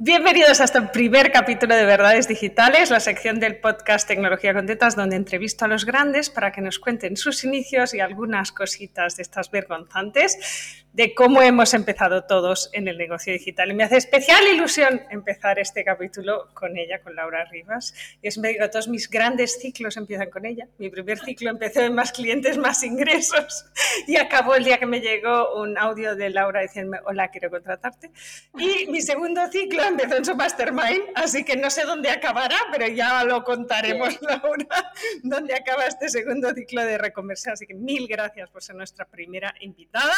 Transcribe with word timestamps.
Bienvenidos 0.00 0.60
a 0.60 0.64
este 0.64 0.80
primer 0.80 1.32
capítulo 1.32 1.74
de 1.74 1.84
Verdades 1.84 2.28
Digitales, 2.28 2.88
la 2.88 3.00
sección 3.00 3.40
del 3.40 3.56
podcast 3.56 4.06
Tecnología 4.06 4.54
con 4.54 4.64
Tetas, 4.64 4.94
donde 4.94 5.16
entrevisto 5.16 5.64
a 5.64 5.68
los 5.68 5.84
grandes 5.84 6.30
para 6.30 6.52
que 6.52 6.60
nos 6.60 6.78
cuenten 6.78 7.16
sus 7.16 7.42
inicios 7.42 7.94
y 7.94 7.98
algunas 7.98 8.52
cositas 8.52 9.16
de 9.16 9.24
estas 9.24 9.50
vergonzantes 9.50 10.84
de 10.92 11.14
cómo 11.14 11.42
hemos 11.42 11.74
empezado 11.74 12.24
todos 12.24 12.70
en 12.72 12.88
el 12.88 12.98
negocio 12.98 13.32
digital. 13.32 13.70
Y 13.70 13.74
me 13.74 13.84
hace 13.84 13.96
especial 13.96 14.42
ilusión 14.52 15.02
empezar 15.10 15.58
este 15.58 15.84
capítulo 15.84 16.48
con 16.54 16.76
ella, 16.76 17.00
con 17.02 17.14
Laura 17.14 17.44
Rivas. 17.44 17.94
Y 18.22 18.28
es 18.28 18.38
me 18.38 18.48
digo, 18.48 18.68
todos 18.70 18.88
mis 18.88 19.08
grandes 19.08 19.60
ciclos 19.60 19.96
empiezan 19.96 20.30
con 20.30 20.44
ella. 20.44 20.66
Mi 20.78 20.90
primer 20.90 21.18
ciclo 21.20 21.50
empezó 21.50 21.82
en 21.82 21.94
más 21.94 22.12
clientes, 22.12 22.56
más 22.58 22.82
ingresos 22.82 23.66
y 24.06 24.16
acabó 24.16 24.54
el 24.54 24.64
día 24.64 24.78
que 24.78 24.86
me 24.86 25.00
llegó 25.00 25.60
un 25.60 25.76
audio 25.78 26.16
de 26.16 26.30
Laura 26.30 26.62
diciéndome, 26.62 26.98
hola, 27.04 27.28
quiero 27.28 27.50
contratarte. 27.50 28.10
Y 28.58 28.86
mi 28.90 29.00
segundo 29.00 29.40
ciclo 29.52 29.87
empezó 29.88 30.16
en 30.16 30.24
su 30.24 30.34
mastermind, 30.34 31.10
así 31.14 31.44
que 31.44 31.56
no 31.56 31.70
sé 31.70 31.84
dónde 31.84 32.10
acabará, 32.10 32.56
pero 32.70 32.86
ya 32.86 33.24
lo 33.24 33.44
contaremos, 33.44 34.20
Laura, 34.22 34.92
dónde 35.22 35.54
acaba 35.54 35.84
este 35.84 36.08
segundo 36.08 36.52
ciclo 36.54 36.84
de 36.84 36.98
reconversión. 36.98 37.54
Así 37.54 37.66
que 37.66 37.74
mil 37.74 38.06
gracias 38.06 38.50
por 38.50 38.62
ser 38.62 38.76
nuestra 38.76 39.04
primera 39.04 39.54
invitada. 39.60 40.14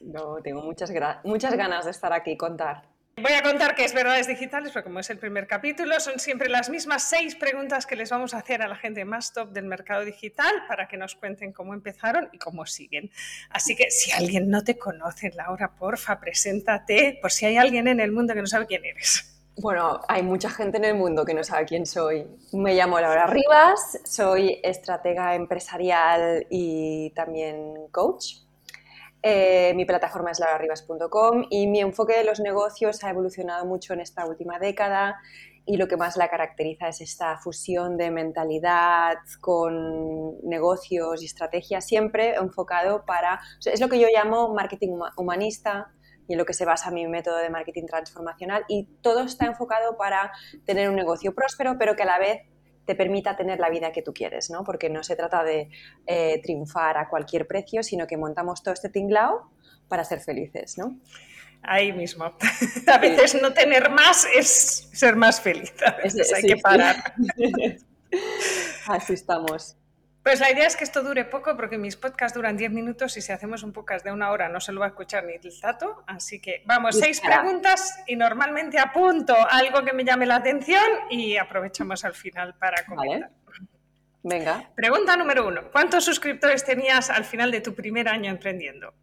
No, 0.00 0.36
tengo 0.42 0.62
muchas, 0.62 0.90
muchas 1.24 1.54
ganas 1.54 1.84
de 1.84 1.90
estar 1.90 2.12
aquí 2.12 2.32
y 2.32 2.36
contar. 2.36 2.95
Voy 3.22 3.32
a 3.32 3.42
contar 3.42 3.74
que 3.74 3.82
es 3.82 3.94
Verdades 3.94 4.26
Digitales, 4.26 4.72
porque 4.72 4.84
como 4.84 5.00
es 5.00 5.08
el 5.08 5.18
primer 5.18 5.46
capítulo, 5.46 5.98
son 6.00 6.18
siempre 6.18 6.50
las 6.50 6.68
mismas 6.68 7.02
seis 7.02 7.34
preguntas 7.34 7.86
que 7.86 7.96
les 7.96 8.10
vamos 8.10 8.34
a 8.34 8.38
hacer 8.38 8.60
a 8.60 8.68
la 8.68 8.76
gente 8.76 9.06
más 9.06 9.32
top 9.32 9.52
del 9.52 9.64
mercado 9.64 10.04
digital 10.04 10.52
para 10.68 10.86
que 10.86 10.98
nos 10.98 11.14
cuenten 11.14 11.50
cómo 11.54 11.72
empezaron 11.72 12.28
y 12.32 12.38
cómo 12.38 12.66
siguen. 12.66 13.10
Así 13.48 13.74
que 13.74 13.90
si 13.90 14.12
alguien 14.12 14.50
no 14.50 14.62
te 14.62 14.76
conoce, 14.76 15.30
Laura, 15.34 15.72
porfa, 15.78 16.20
preséntate, 16.20 17.18
por 17.22 17.32
si 17.32 17.46
hay 17.46 17.56
alguien 17.56 17.88
en 17.88 18.00
el 18.00 18.12
mundo 18.12 18.34
que 18.34 18.42
no 18.42 18.46
sabe 18.46 18.66
quién 18.66 18.84
eres. 18.84 19.40
Bueno, 19.56 20.02
hay 20.08 20.22
mucha 20.22 20.50
gente 20.50 20.76
en 20.76 20.84
el 20.84 20.94
mundo 20.96 21.24
que 21.24 21.32
no 21.32 21.42
sabe 21.42 21.64
quién 21.64 21.86
soy. 21.86 22.26
Me 22.52 22.74
llamo 22.74 23.00
Laura 23.00 23.26
Rivas, 23.28 23.98
soy 24.04 24.60
estratega 24.62 25.34
empresarial 25.34 26.46
y 26.50 27.14
también 27.16 27.88
coach 27.90 28.45
eh, 29.28 29.74
mi 29.74 29.84
plataforma 29.84 30.30
es 30.30 30.38
laurarribas.com 30.38 31.46
y 31.50 31.66
mi 31.66 31.80
enfoque 31.80 32.16
de 32.16 32.22
los 32.22 32.38
negocios 32.38 33.02
ha 33.02 33.10
evolucionado 33.10 33.66
mucho 33.66 33.92
en 33.92 33.98
esta 33.98 34.24
última 34.24 34.60
década 34.60 35.16
y 35.64 35.78
lo 35.78 35.88
que 35.88 35.96
más 35.96 36.16
la 36.16 36.30
caracteriza 36.30 36.86
es 36.86 37.00
esta 37.00 37.36
fusión 37.38 37.96
de 37.96 38.12
mentalidad 38.12 39.16
con 39.40 40.38
negocios 40.48 41.24
y 41.24 41.26
estrategia, 41.26 41.80
siempre 41.80 42.36
enfocado 42.36 43.04
para... 43.04 43.40
es 43.64 43.80
lo 43.80 43.88
que 43.88 43.98
yo 43.98 44.06
llamo 44.14 44.54
marketing 44.54 44.96
humanista 45.16 45.92
y 46.28 46.34
en 46.34 46.38
lo 46.38 46.44
que 46.44 46.54
se 46.54 46.64
basa 46.64 46.92
mi 46.92 47.04
método 47.08 47.38
de 47.38 47.50
marketing 47.50 47.86
transformacional 47.86 48.64
y 48.68 48.84
todo 49.02 49.22
está 49.22 49.46
enfocado 49.46 49.96
para 49.96 50.30
tener 50.66 50.88
un 50.88 50.94
negocio 50.94 51.34
próspero, 51.34 51.74
pero 51.80 51.96
que 51.96 52.04
a 52.04 52.06
la 52.06 52.20
vez 52.20 52.42
te 52.86 52.94
permita 52.94 53.36
tener 53.36 53.58
la 53.58 53.68
vida 53.68 53.92
que 53.92 54.00
tú 54.00 54.14
quieres, 54.14 54.48
¿no? 54.48 54.64
Porque 54.64 54.88
no 54.88 55.02
se 55.02 55.16
trata 55.16 55.44
de 55.44 55.68
eh, 56.06 56.40
triunfar 56.42 56.96
a 56.96 57.08
cualquier 57.08 57.46
precio, 57.46 57.82
sino 57.82 58.06
que 58.06 58.16
montamos 58.16 58.62
todo 58.62 58.72
este 58.72 58.88
tinglao 58.88 59.50
para 59.88 60.04
ser 60.04 60.20
felices, 60.20 60.78
¿no? 60.78 60.98
Ahí 61.62 61.92
mismo. 61.92 62.24
A 62.86 62.98
veces 62.98 63.40
no 63.42 63.52
tener 63.52 63.90
más 63.90 64.26
es 64.34 64.88
ser 64.92 65.16
más 65.16 65.40
feliz. 65.40 65.72
A 65.84 65.96
veces 65.96 66.32
hay 66.32 66.42
que 66.44 66.56
parar. 66.56 67.14
Así 68.86 69.14
estamos. 69.14 69.76
Pues 70.26 70.40
la 70.40 70.50
idea 70.50 70.66
es 70.66 70.74
que 70.74 70.82
esto 70.82 71.04
dure 71.04 71.24
poco 71.24 71.56
porque 71.56 71.78
mis 71.78 71.94
podcasts 71.94 72.34
duran 72.34 72.56
10 72.56 72.72
minutos 72.72 73.16
y 73.16 73.22
si 73.22 73.30
hacemos 73.30 73.62
un 73.62 73.72
podcast 73.72 74.04
de 74.04 74.10
una 74.10 74.32
hora 74.32 74.48
no 74.48 74.58
se 74.58 74.72
lo 74.72 74.80
va 74.80 74.86
a 74.86 74.88
escuchar 74.88 75.22
ni 75.22 75.34
el 75.34 75.60
tato. 75.60 76.02
Así 76.04 76.40
que 76.40 76.64
vamos, 76.66 76.98
seis 76.98 77.20
preguntas 77.20 78.02
y 78.08 78.16
normalmente 78.16 78.76
apunto 78.76 79.36
algo 79.48 79.84
que 79.84 79.92
me 79.92 80.04
llame 80.04 80.26
la 80.26 80.34
atención 80.34 80.82
y 81.10 81.36
aprovechamos 81.36 82.04
al 82.04 82.14
final 82.14 82.56
para 82.56 82.84
comentar. 82.86 83.30
Venga. 84.24 84.68
Pregunta 84.74 85.16
número 85.16 85.46
uno. 85.46 85.70
¿Cuántos 85.70 86.04
suscriptores 86.04 86.64
tenías 86.64 87.08
al 87.08 87.24
final 87.24 87.52
de 87.52 87.60
tu 87.60 87.76
primer 87.76 88.08
año 88.08 88.28
emprendiendo? 88.28 88.94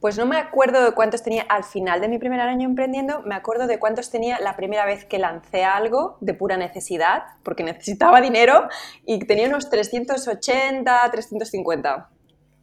Pues 0.00 0.16
no 0.16 0.26
me 0.26 0.36
acuerdo 0.36 0.84
de 0.84 0.92
cuántos 0.92 1.22
tenía 1.24 1.42
al 1.42 1.64
final 1.64 2.00
de 2.00 2.08
mi 2.08 2.18
primer 2.18 2.40
año 2.40 2.68
emprendiendo, 2.68 3.22
me 3.22 3.34
acuerdo 3.34 3.66
de 3.66 3.78
cuántos 3.78 4.10
tenía 4.10 4.38
la 4.38 4.54
primera 4.54 4.86
vez 4.86 5.04
que 5.04 5.18
lancé 5.18 5.64
algo 5.64 6.18
de 6.20 6.34
pura 6.34 6.56
necesidad, 6.56 7.24
porque 7.42 7.64
necesitaba 7.64 8.20
dinero 8.20 8.68
y 9.04 9.18
tenía 9.18 9.48
unos 9.48 9.68
380, 9.70 11.10
350. 11.10 12.10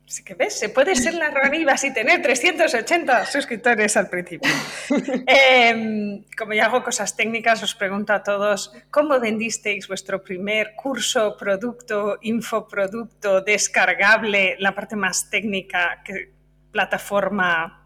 Así 0.08 0.24
que 0.24 0.36
ves, 0.36 0.60
se 0.60 0.70
puede 0.70 0.96
ser 0.96 1.16
la 1.16 1.32
Ranivas 1.32 1.84
y 1.84 1.92
tener 1.92 2.22
380 2.22 3.26
suscriptores 3.26 3.98
al 3.98 4.08
principio. 4.08 4.52
Em, 5.26 6.24
como 6.38 6.54
ya 6.54 6.66
hago 6.66 6.84
cosas 6.84 7.16
técnicas, 7.16 7.64
os 7.64 7.74
pregunto 7.74 8.14
a 8.14 8.22
todos, 8.22 8.72
¿cómo 8.92 9.20
vendisteis 9.20 9.88
vuestro 9.88 10.24
primer 10.24 10.76
curso, 10.76 11.36
producto, 11.36 12.20
infoproducto, 12.22 13.42
descargable, 13.42 14.56
la 14.60 14.76
parte 14.76 14.96
más 14.96 15.28
técnica 15.32 16.04
que, 16.06 16.35
plataforma 16.76 17.82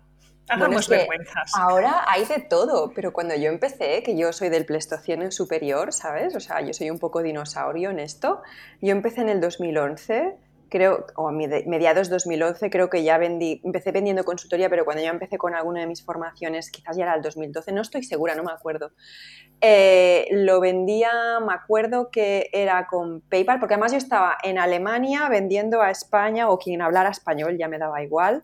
Hagamos 0.49 0.89
vergüenzas. 0.89 1.51
Ahora 1.55 2.05
hay 2.07 2.25
de 2.25 2.39
todo, 2.39 2.91
pero 2.95 3.13
cuando 3.13 3.35
yo 3.35 3.49
empecé, 3.49 4.01
que 4.01 4.17
yo 4.17 4.33
soy 4.33 4.49
del 4.49 4.65
Pleistoceno 4.65 5.29
superior, 5.29 5.93
¿sabes? 5.93 6.35
O 6.35 6.39
sea, 6.39 6.61
yo 6.61 6.73
soy 6.73 6.89
un 6.89 6.97
poco 6.97 7.21
dinosaurio 7.21 7.91
en 7.91 7.99
esto. 7.99 8.41
Yo 8.81 8.91
empecé 8.91 9.21
en 9.21 9.29
el 9.29 9.41
2011, 9.41 10.37
creo, 10.69 11.05
o 11.15 11.27
a 11.27 11.31
mediados 11.31 12.09
2011, 12.09 12.71
creo 12.71 12.89
que 12.89 13.03
ya 13.03 13.19
vendí, 13.19 13.61
empecé 13.63 13.91
vendiendo 13.91 14.25
consultoría, 14.25 14.71
pero 14.71 14.85
cuando 14.85 15.03
yo 15.03 15.11
empecé 15.11 15.37
con 15.37 15.53
alguna 15.53 15.81
de 15.81 15.85
mis 15.85 16.03
formaciones, 16.03 16.71
quizás 16.71 16.97
ya 16.97 17.03
era 17.03 17.13
el 17.13 17.21
2012, 17.21 17.71
no 17.71 17.81
estoy 17.83 18.01
segura, 18.01 18.33
no 18.33 18.41
me 18.41 18.51
acuerdo. 18.51 18.91
Eh, 19.61 20.25
lo 20.31 20.59
vendía, 20.59 21.11
me 21.45 21.53
acuerdo 21.53 22.09
que 22.09 22.49
era 22.53 22.87
con 22.87 23.21
PayPal, 23.21 23.59
porque 23.59 23.75
además 23.75 23.91
yo 23.91 23.99
estaba 23.99 24.35
en 24.41 24.57
Alemania 24.57 25.29
vendiendo 25.29 25.83
a 25.83 25.91
España 25.91 26.49
o 26.49 26.57
quien 26.57 26.81
hablara 26.81 27.09
español, 27.09 27.55
ya 27.55 27.67
me 27.67 27.77
daba 27.77 28.01
igual. 28.01 28.43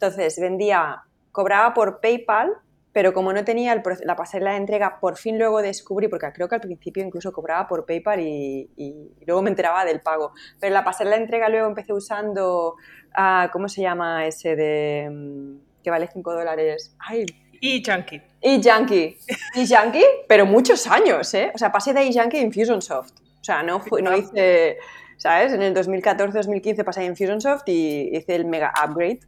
Luego 0.00 0.40
vendía, 0.40 1.02
cobraba 1.32 1.74
por 1.74 2.00
PayPal, 2.00 2.52
pero 2.92 3.12
como 3.12 3.32
no 3.32 3.44
tenía 3.44 3.82
la 4.04 4.16
pasarela 4.16 4.52
de 4.52 4.56
entrega, 4.56 4.98
por 5.00 5.18
fin 5.18 5.38
luego 5.38 5.60
descubrí, 5.60 6.08
porque 6.08 6.32
creo 6.32 6.48
que 6.48 6.54
al 6.54 6.62
principio 6.62 7.04
incluso 7.04 7.30
cobraba 7.30 7.68
por 7.68 7.84
PayPal 7.84 8.20
y, 8.20 8.70
luego 9.26 9.42
me 9.42 9.50
enteraba 9.50 9.84
del 9.84 10.00
pago. 10.00 10.32
Pero 10.58 10.72
la 10.72 10.82
pasarela 10.82 11.16
de 11.16 11.22
entrega 11.24 11.50
luego 11.50 11.66
empecé 11.66 11.92
usando, 11.92 12.76
uh, 13.18 13.50
¿cómo 13.52 13.68
se 13.68 13.82
llama 13.82 14.26
ese 14.26 14.56
de 14.56 15.10
mm, 15.10 15.82
que 15.84 15.90
vale 15.90 16.08
5 16.10 16.32
dólares? 16.32 16.96
Ay. 16.98 17.26
Y 17.60 17.82
Junkie. 17.84 18.22
Y 18.40 18.62
Junkie. 18.62 19.18
Y 19.54 19.66
Junkie, 19.66 20.04
pero 20.28 20.46
muchos 20.46 20.86
años, 20.86 21.34
¿eh? 21.34 21.52
O 21.54 21.58
sea, 21.58 21.70
pasé 21.70 21.92
de 21.92 22.02
eJunkie 22.02 22.38
a 22.38 22.40
Infusionsoft. 22.40 23.12
O 23.40 23.44
sea, 23.44 23.62
no, 23.62 23.82
no 24.02 24.16
hice, 24.16 24.78
¿sabes? 25.18 25.52
En 25.52 25.62
el 25.62 25.74
2014-2015 25.74 26.84
pasé 26.84 27.00
a 27.00 27.04
Infusionsoft 27.04 27.68
y 27.68 28.16
hice 28.16 28.36
el 28.36 28.46
mega 28.46 28.72
upgrade. 28.84 29.20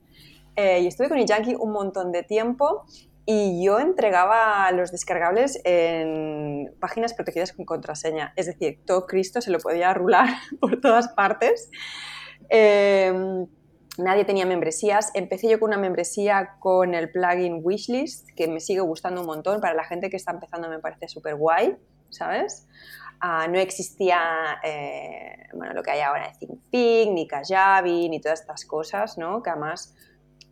Eh, 0.60 0.80
y 0.80 0.88
estuve 0.88 1.08
con 1.08 1.18
eJunkie 1.18 1.54
un 1.54 1.70
montón 1.70 2.10
de 2.10 2.24
tiempo 2.24 2.84
y 3.24 3.64
yo 3.64 3.78
entregaba 3.78 4.68
los 4.72 4.90
descargables 4.90 5.60
en 5.62 6.74
páginas 6.80 7.14
protegidas 7.14 7.52
con 7.52 7.64
contraseña. 7.64 8.32
Es 8.34 8.46
decir, 8.46 8.80
todo 8.84 9.06
Cristo 9.06 9.40
se 9.40 9.52
lo 9.52 9.60
podía 9.60 9.94
rular 9.94 10.26
por 10.60 10.80
todas 10.80 11.10
partes. 11.10 11.70
Em, 12.48 13.46
nadie 13.98 14.24
tenía 14.24 14.46
membresías. 14.46 15.12
Empecé 15.14 15.48
yo 15.48 15.60
con 15.60 15.68
una 15.68 15.78
membresía 15.78 16.56
con 16.58 16.92
el 16.92 17.12
plugin 17.12 17.60
Wishlist, 17.62 18.26
que 18.34 18.48
me 18.48 18.58
sigue 18.58 18.80
gustando 18.80 19.20
un 19.20 19.28
montón. 19.28 19.60
Para 19.60 19.74
la 19.74 19.84
gente 19.84 20.10
que 20.10 20.16
está 20.16 20.32
empezando 20.32 20.68
me 20.68 20.80
parece 20.80 21.06
súper 21.06 21.36
guay, 21.36 21.76
¿sabes? 22.08 22.66
Ah, 23.20 23.46
no 23.46 23.60
existía 23.60 24.58
eh, 24.64 25.36
bueno, 25.54 25.72
lo 25.72 25.84
que 25.84 25.92
hay 25.92 26.00
ahora 26.00 26.32
de 26.32 26.46
ThinkPig, 26.46 27.12
ni 27.12 27.28
Kajabi, 27.28 28.08
ni 28.08 28.20
todas 28.20 28.40
estas 28.40 28.64
cosas, 28.64 29.18
¿no? 29.18 29.40
Que 29.40 29.50
además 29.50 29.94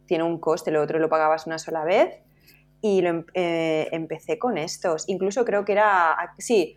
tiene 0.06 0.25
un 0.25 0.39
coste, 0.39 0.71
lo 0.71 0.83
otro 0.83 0.99
lo 0.99 1.09
pagabas 1.09 1.47
una 1.47 1.59
sola 1.59 1.84
vez 1.84 2.19
y 2.81 3.00
lo, 3.03 3.11
em, 3.11 3.25
eh, 3.34 3.89
empecé 3.92 4.39
con 4.39 4.59
estos. 4.59 5.09
Incluso 5.09 5.45
creo 5.45 5.65
que 5.65 5.72
era, 5.72 6.16
sí, 6.39 6.77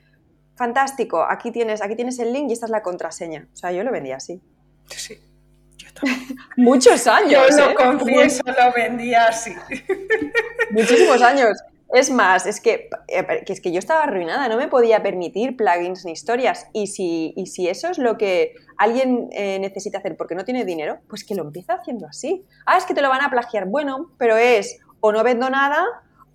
fantástico, 0.56 1.24
aquí 1.24 1.51
tienes, 1.51 1.81
aquí 1.81 1.95
tienes 1.95 2.19
el 2.19 2.33
link 2.33 2.50
y 2.50 2.53
esta 2.53 2.65
es 2.65 2.71
la 2.71 2.81
contraseña. 2.81 3.48
O 3.53 3.56
sea, 3.56 3.71
yo 3.71 3.83
lo 3.83 3.92
vendía 3.92 4.18
así. 4.18 4.42
Sí. 4.88 5.19
Muchos 6.57 7.07
años. 7.07 7.50
Yo 7.50 7.57
lo 7.57 7.71
¿eh? 7.71 7.75
confieso, 7.75 8.44
lo 8.45 8.74
vendía 8.74 9.27
así. 9.27 9.53
Muchísimos 10.71 11.21
años. 11.21 11.57
Es 11.91 12.12
más, 12.12 12.45
es 12.45 12.62
que, 12.62 12.89
eh, 13.07 13.44
es 13.47 13.62
que 13.62 13.71
yo 13.71 13.80
estaba 13.80 14.03
arruinada, 14.03 14.47
no 14.47 14.57
me 14.57 14.68
podía 14.68 15.01
permitir 15.01 15.57
plugins 15.57 16.06
ni 16.06 16.12
historias. 16.12 16.68
Y 16.71 16.88
si, 16.88 17.33
y 17.36 17.47
si 17.47 17.68
eso 17.68 17.89
es 17.89 17.97
lo 17.97 18.18
que 18.18 18.53
alguien 18.77 19.30
eh, 19.31 19.57
necesita 19.59 19.97
hacer 19.97 20.15
porque 20.15 20.36
no 20.36 20.45
tiene 20.45 20.65
dinero, 20.65 21.00
pues 21.07 21.24
que 21.24 21.33
lo 21.33 21.44
empiece 21.44 21.71
haciendo 21.71 22.06
así. 22.07 22.45
Ah, 22.65 22.77
es 22.77 22.86
que 22.86 22.94
te 22.94 23.01
lo 23.01 23.09
van 23.09 23.21
a 23.21 23.30
plagiar. 23.30 23.65
Bueno, 23.65 24.12
pero 24.18 24.38
es 24.38 24.80
o 25.01 25.12
no 25.12 25.24
vendo 25.24 25.50
nada 25.50 25.86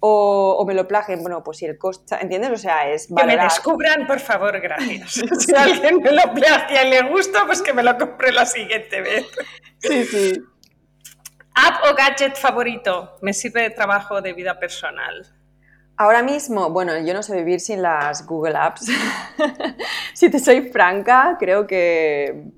o, 0.00 0.64
me 0.66 0.74
lo 0.74 0.86
plagien. 0.86 1.22
Bueno, 1.22 1.42
pues 1.42 1.58
si 1.58 1.66
el 1.66 1.78
coste, 1.78 2.16
¿entiendes? 2.20 2.50
O 2.50 2.56
sea, 2.58 2.90
es 2.90 3.06
Que 3.06 3.24
me 3.24 3.36
descubran, 3.36 4.06
por 4.06 4.20
favor, 4.20 4.60
gracias. 4.60 5.12
si 5.38 5.54
alguien 5.54 5.98
me 6.02 6.12
lo 6.12 6.34
plagia 6.34 6.84
y 6.84 6.90
le 6.90 7.02
gusta, 7.08 7.46
pues 7.46 7.62
que 7.62 7.72
me 7.72 7.82
lo 7.82 7.96
compre 7.96 8.32
la 8.32 8.44
siguiente 8.44 9.00
vez. 9.00 9.26
Sí, 9.78 10.04
sí. 10.04 10.42
¿App 11.54 11.84
o 11.90 11.94
gadget 11.94 12.36
favorito? 12.36 13.16
Me 13.22 13.32
sirve 13.32 13.62
de 13.62 13.70
trabajo 13.70 14.20
de 14.20 14.32
vida 14.32 14.58
personal. 14.58 15.33
Ahora 15.96 16.24
mismo, 16.24 16.70
bueno, 16.70 16.98
yo 16.98 17.14
no 17.14 17.22
sé 17.22 17.36
vivir 17.36 17.60
sin 17.60 17.80
las 17.80 18.26
Google 18.26 18.56
Apps. 18.56 18.90
si 20.14 20.28
te 20.28 20.40
soy 20.40 20.70
franca, 20.70 21.36
creo 21.38 21.68
que 21.68 22.50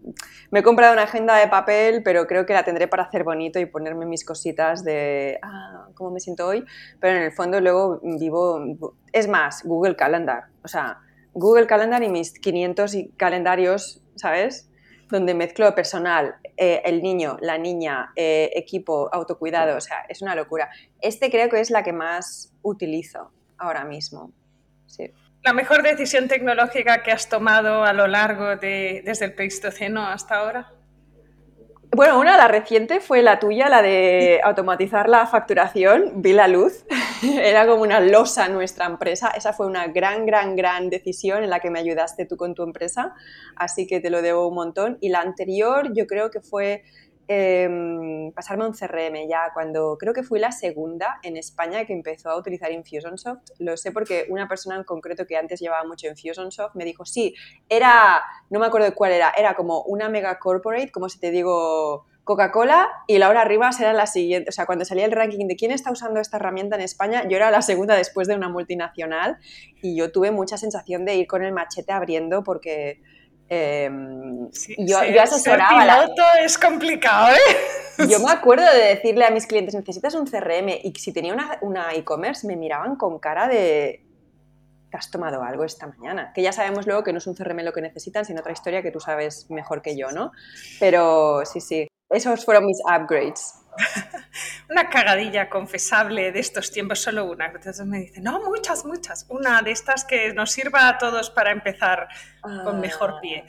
me 0.50 0.60
he 0.60 0.62
comprado 0.62 0.94
una 0.94 1.02
agenda 1.02 1.36
de 1.36 1.46
papel, 1.46 2.02
pero 2.02 2.26
creo 2.26 2.46
que 2.46 2.54
la 2.54 2.64
tendré 2.64 2.88
para 2.88 3.02
hacer 3.02 3.24
bonito 3.24 3.60
y 3.60 3.66
ponerme 3.66 4.06
mis 4.06 4.24
cositas 4.24 4.84
de 4.84 5.38
ah, 5.42 5.88
cómo 5.94 6.10
me 6.12 6.20
siento 6.20 6.46
hoy. 6.46 6.64
Pero 6.98 7.18
en 7.18 7.24
el 7.24 7.32
fondo 7.32 7.60
luego 7.60 8.00
vivo. 8.02 8.94
Es 9.12 9.28
más, 9.28 9.64
Google 9.64 9.96
Calendar. 9.96 10.44
O 10.64 10.68
sea, 10.68 11.00
Google 11.34 11.66
Calendar 11.66 12.02
y 12.02 12.08
mis 12.08 12.32
500 12.38 12.96
calendarios, 13.18 14.02
¿sabes? 14.14 14.70
Donde 15.10 15.34
mezclo 15.34 15.74
personal, 15.74 16.36
eh, 16.56 16.82
el 16.84 17.02
niño, 17.02 17.36
la 17.40 17.58
niña, 17.58 18.12
eh, 18.16 18.50
equipo, 18.54 19.08
autocuidado. 19.12 19.76
O 19.76 19.80
sea, 19.80 20.06
es 20.08 20.22
una 20.22 20.34
locura. 20.34 20.70
Este 21.00 21.30
creo 21.30 21.48
que 21.48 21.60
es 21.60 21.70
la 21.70 21.82
que 21.82 21.92
más 21.92 22.52
utilizo 22.62 23.30
ahora 23.58 23.84
mismo. 23.84 24.32
Sí. 24.86 25.12
¿La 25.42 25.52
mejor 25.52 25.82
decisión 25.82 26.28
tecnológica 26.28 27.02
que 27.02 27.12
has 27.12 27.28
tomado 27.28 27.84
a 27.84 27.92
lo 27.92 28.06
largo 28.06 28.56
de, 28.56 29.02
desde 29.04 29.26
el 29.26 29.34
Pleistoceno 29.34 30.06
hasta 30.06 30.36
ahora? 30.36 30.72
Bueno, 31.92 32.18
una, 32.18 32.36
la 32.36 32.48
reciente 32.48 33.00
fue 33.00 33.22
la 33.22 33.38
tuya, 33.38 33.68
la 33.68 33.80
de 33.80 34.40
automatizar 34.42 35.08
la 35.08 35.26
facturación. 35.26 36.20
Vi 36.20 36.32
la 36.32 36.48
luz. 36.48 36.84
Era 37.22 37.66
como 37.66 37.82
una 37.82 38.00
losa 38.00 38.48
nuestra 38.48 38.86
empresa. 38.86 39.28
Esa 39.30 39.52
fue 39.52 39.66
una 39.66 39.86
gran, 39.86 40.26
gran, 40.26 40.56
gran 40.56 40.90
decisión 40.90 41.44
en 41.44 41.50
la 41.50 41.60
que 41.60 41.70
me 41.70 41.78
ayudaste 41.78 42.26
tú 42.26 42.36
con 42.36 42.54
tu 42.54 42.64
empresa. 42.64 43.14
Así 43.54 43.86
que 43.86 44.00
te 44.00 44.10
lo 44.10 44.20
debo 44.20 44.48
un 44.48 44.54
montón. 44.56 44.98
Y 45.00 45.08
la 45.10 45.20
anterior, 45.20 45.92
yo 45.94 46.06
creo 46.06 46.30
que 46.30 46.40
fue 46.40 46.82
Em, 47.28 48.30
pasarme 48.32 48.62
a 48.62 48.68
un 48.68 48.72
CRM 48.72 49.26
ya 49.28 49.50
cuando 49.52 49.98
creo 49.98 50.14
que 50.14 50.22
fui 50.22 50.38
la 50.38 50.52
segunda 50.52 51.18
en 51.24 51.36
España 51.36 51.84
que 51.84 51.92
empezó 51.92 52.30
a 52.30 52.36
utilizar 52.36 52.70
Infusionsoft. 52.70 53.50
Lo 53.58 53.76
sé 53.76 53.90
porque 53.90 54.26
una 54.28 54.46
persona 54.46 54.76
en 54.76 54.84
concreto 54.84 55.26
que 55.26 55.36
antes 55.36 55.58
llevaba 55.58 55.84
mucho 55.84 56.06
Infusionsoft 56.06 56.76
me 56.76 56.84
dijo, 56.84 57.04
sí, 57.04 57.34
era, 57.68 58.22
no 58.48 58.60
me 58.60 58.66
acuerdo 58.66 58.94
cuál 58.94 59.12
era, 59.12 59.32
era 59.36 59.54
como 59.54 59.82
una 59.82 60.08
mega 60.08 60.38
corporate, 60.38 60.92
como 60.92 61.08
si 61.08 61.18
te 61.18 61.32
digo 61.32 62.06
Coca-Cola 62.22 62.88
y 63.08 63.18
Laura 63.18 63.44
Rivas 63.44 63.80
era 63.80 63.92
la 63.92 64.06
siguiente. 64.06 64.50
O 64.50 64.52
sea, 64.52 64.66
cuando 64.66 64.84
salía 64.84 65.04
el 65.04 65.12
ranking 65.12 65.48
de 65.48 65.56
quién 65.56 65.72
está 65.72 65.90
usando 65.90 66.20
esta 66.20 66.36
herramienta 66.36 66.76
en 66.76 66.82
España, 66.82 67.24
yo 67.28 67.36
era 67.36 67.50
la 67.50 67.62
segunda 67.62 67.96
después 67.96 68.28
de 68.28 68.36
una 68.36 68.48
multinacional 68.48 69.38
y 69.82 69.96
yo 69.96 70.12
tuve 70.12 70.30
mucha 70.30 70.58
sensación 70.58 71.04
de 71.04 71.16
ir 71.16 71.26
con 71.26 71.42
el 71.42 71.52
machete 71.52 71.92
abriendo 71.92 72.44
porque 72.44 73.00
Em, 73.48 74.50
yo, 74.78 75.04
yo, 75.04 75.22
asesoraba. 75.22 75.80
piloto 75.80 76.22
es 76.42 76.58
complicado, 76.58 77.34
¿eh? 77.34 77.56
Yo 78.10 78.18
me 78.20 78.30
acuerdo 78.30 78.64
de 78.74 78.94
decirle 78.94 79.24
a 79.24 79.30
mis 79.30 79.46
clientes, 79.46 79.74
necesitas 79.74 80.14
un 80.14 80.26
CRM, 80.26 80.68
y 80.82 80.92
si 80.98 81.14
tenía 81.14 81.34
una 81.62 81.94
e-commerce 81.94 82.46
me 82.46 82.54
miraban 82.54 82.96
con 82.96 83.18
cara 83.18 83.48
de, 83.48 84.04
¿te 84.90 84.96
has 84.96 85.10
tomado 85.10 85.42
algo 85.42 85.64
esta 85.64 85.86
mañana? 85.86 86.32
Que 86.34 86.42
ya 86.42 86.52
sabemos 86.52 86.86
luego 86.86 87.02
que 87.02 87.12
no 87.12 87.18
es 87.18 87.26
un 87.26 87.34
CRM 87.34 87.62
lo 87.62 87.72
que 87.72 87.80
necesitan, 87.80 88.24
sino 88.24 88.40
otra 88.40 88.52
historia 88.52 88.82
que 88.82 88.90
tú 88.90 89.00
sabes 89.00 89.50
mejor 89.50 89.82
que 89.82 89.96
yo, 89.96 90.10
¿no? 90.10 90.32
Pero 90.78 91.44
sí, 91.44 91.60
sí, 91.60 91.88
esos 92.10 92.44
fueron 92.44 92.66
mis 92.66 92.78
upgrades. 92.84 93.54
una 94.70 94.88
cagadilla 94.88 95.48
confesable 95.48 96.32
de 96.32 96.40
estos 96.40 96.70
tiempos, 96.70 97.00
solo 97.00 97.24
una. 97.24 97.46
Entonces 97.46 97.84
me 97.86 98.00
dicen, 98.00 98.24
no, 98.24 98.42
muchas, 98.42 98.84
muchas. 98.84 99.26
Una 99.28 99.62
de 99.62 99.70
estas 99.70 100.04
que 100.04 100.32
nos 100.32 100.50
sirva 100.50 100.88
a 100.88 100.98
todos 100.98 101.30
para 101.30 101.50
empezar 101.52 102.08
con 102.42 102.80
mejor 102.80 103.14
ah. 103.16 103.20
pie. 103.20 103.44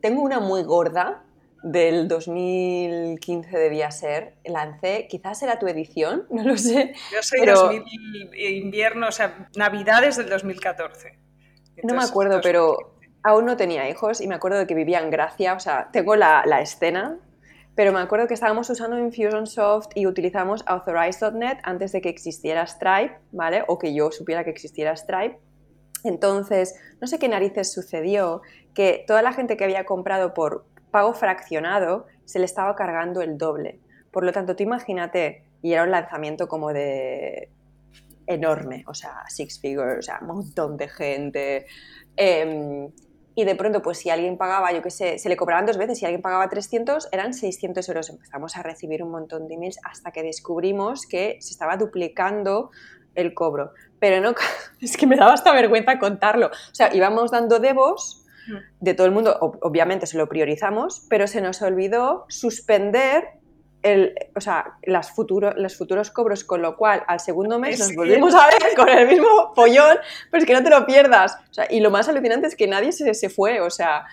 Tengo 0.00 0.22
una 0.22 0.40
muy 0.40 0.62
gorda 0.62 1.22
del 1.62 2.06
2015 2.06 3.58
debía 3.58 3.90
ser. 3.90 4.36
Lancé, 4.44 5.06
quizás 5.08 5.42
era 5.42 5.58
tu 5.58 5.66
edición, 5.66 6.26
no 6.30 6.44
lo 6.44 6.56
sé. 6.56 6.94
Yo 7.12 7.22
soy 7.22 7.40
pero... 7.40 7.72
invierno, 8.36 9.08
o 9.08 9.12
sea, 9.12 9.48
navidades 9.56 10.16
del 10.16 10.28
2014. 10.28 11.18
no 11.82 11.94
me 11.94 12.04
acuerdo, 12.04 12.40
pero 12.40 12.98
aún 13.22 13.46
no 13.46 13.56
tenía 13.56 13.88
hijos 13.90 14.20
y 14.20 14.28
me 14.28 14.36
acuerdo 14.36 14.58
de 14.58 14.66
que 14.66 14.74
vivía 14.74 15.00
en 15.00 15.10
Gracia, 15.10 15.54
o 15.54 15.60
sea, 15.60 15.88
tengo 15.92 16.14
la, 16.14 16.44
la 16.46 16.60
escena 16.60 17.18
pero 17.76 17.92
me 17.92 18.00
acuerdo 18.00 18.26
que 18.26 18.34
estábamos 18.34 18.70
usando 18.70 18.98
Infusionsoft 18.98 19.88
y 19.94 20.06
utilizamos 20.06 20.64
Authorize.net 20.66 21.58
antes 21.62 21.92
de 21.92 22.00
que 22.00 22.08
existiera 22.08 22.66
Stripe, 22.66 23.18
¿vale? 23.32 23.64
O 23.68 23.78
que 23.78 23.94
yo 23.94 24.10
supiera 24.10 24.44
que 24.44 24.50
existiera 24.50 24.96
Stripe. 24.96 25.38
Entonces, 26.02 26.74
no 27.02 27.06
sé 27.06 27.18
qué 27.18 27.28
narices 27.28 27.70
sucedió, 27.70 28.40
que 28.74 29.04
toda 29.06 29.20
la 29.20 29.34
gente 29.34 29.58
que 29.58 29.64
había 29.64 29.84
comprado 29.84 30.32
por 30.32 30.64
pago 30.90 31.12
fraccionado 31.12 32.06
se 32.24 32.38
le 32.38 32.46
estaba 32.46 32.74
cargando 32.76 33.20
el 33.20 33.36
doble. 33.36 33.78
Por 34.10 34.24
lo 34.24 34.32
tanto, 34.32 34.56
tú 34.56 34.62
imagínate, 34.62 35.44
y 35.60 35.74
era 35.74 35.82
un 35.82 35.90
lanzamiento 35.90 36.48
como 36.48 36.72
de 36.72 37.50
enorme, 38.26 38.84
o 38.86 38.94
sea, 38.94 39.22
six 39.28 39.60
figures, 39.60 39.98
o 39.98 40.02
sea, 40.02 40.18
un 40.22 40.28
montón 40.28 40.78
de 40.78 40.88
gente. 40.88 41.66
Em, 42.16 42.90
y 43.38 43.44
de 43.44 43.54
pronto, 43.54 43.82
pues 43.82 43.98
si 43.98 44.08
alguien 44.08 44.38
pagaba, 44.38 44.72
yo 44.72 44.80
qué 44.80 44.88
sé, 44.88 45.18
se 45.18 45.28
le 45.28 45.36
cobraban 45.36 45.66
dos 45.66 45.76
veces, 45.76 45.98
si 45.98 46.06
alguien 46.06 46.22
pagaba 46.22 46.48
300, 46.48 47.10
eran 47.12 47.34
600 47.34 47.86
euros. 47.90 48.08
Empezamos 48.08 48.56
a 48.56 48.62
recibir 48.62 49.02
un 49.02 49.10
montón 49.10 49.46
de 49.46 49.54
emails 49.54 49.78
hasta 49.84 50.10
que 50.10 50.22
descubrimos 50.22 51.06
que 51.06 51.36
se 51.40 51.50
estaba 51.50 51.76
duplicando 51.76 52.70
el 53.14 53.34
cobro. 53.34 53.72
Pero 53.98 54.22
no, 54.22 54.34
es 54.80 54.96
que 54.96 55.06
me 55.06 55.16
daba 55.16 55.34
hasta 55.34 55.52
vergüenza 55.52 55.98
contarlo. 55.98 56.46
O 56.46 56.74
sea, 56.74 56.94
íbamos 56.94 57.30
dando 57.30 57.60
devos 57.60 58.24
de 58.80 58.94
todo 58.94 59.06
el 59.06 59.12
mundo, 59.12 59.36
obviamente 59.40 60.06
se 60.06 60.16
lo 60.16 60.28
priorizamos, 60.28 61.04
pero 61.10 61.26
se 61.26 61.42
nos 61.42 61.60
olvidó 61.60 62.24
suspender 62.28 63.24
o 64.34 64.40
sea, 64.40 64.78
las 64.82 65.12
los 65.56 65.76
futuros 65.76 66.10
cobros, 66.10 66.44
con 66.44 66.62
lo 66.62 66.76
cual 66.76 67.02
al 67.06 67.20
segundo 67.20 67.58
mes 67.58 67.78
nos 67.78 67.94
volvemos 67.94 68.34
a 68.34 68.46
ver 68.46 68.74
con 68.76 68.88
el 68.88 69.06
mismo 69.06 69.52
pollón, 69.54 69.98
pero 70.30 70.40
es 70.40 70.46
que 70.46 70.54
no 70.54 70.62
te 70.62 70.70
lo 70.70 70.86
pierdas. 70.86 71.38
y 71.70 71.80
lo 71.80 71.90
más 71.90 72.08
alucinante 72.08 72.46
es 72.46 72.56
que 72.56 72.66
nadie 72.66 72.92
se, 72.92 73.12
se, 73.14 73.28
fue, 73.28 73.60
o 73.60 73.70
sea, 73.70 74.04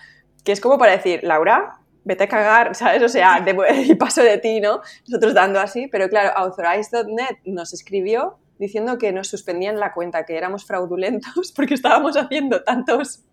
que 0.44 0.52
es 0.52 0.60
como 0.60 0.78
para 0.78 0.92
decir, 0.92 1.20
Laura, 1.22 1.80
vete 2.04 2.24
a 2.24 2.28
cagar, 2.28 2.74
¿sabes? 2.74 3.02
O 3.02 3.08
sea, 3.08 3.44
y 3.76 3.94
paso 3.94 4.22
de 4.22 4.38
ti, 4.38 4.60
¿no? 4.60 4.80
Nosotros 5.08 5.34
dando 5.34 5.60
así, 5.60 5.88
pero 5.88 6.08
claro, 6.08 6.36
Authorize.net 6.36 7.38
nos 7.44 7.72
escribió 7.72 8.38
diciendo 8.58 8.98
que 8.98 9.12
nos 9.12 9.28
suspendían 9.28 9.80
la 9.80 9.92
cuenta, 9.92 10.24
que 10.24 10.36
éramos 10.36 10.64
fraudulentos 10.64 11.52
porque 11.56 11.74
estábamos 11.74 12.16
haciendo 12.16 12.62
tantos, 12.62 13.24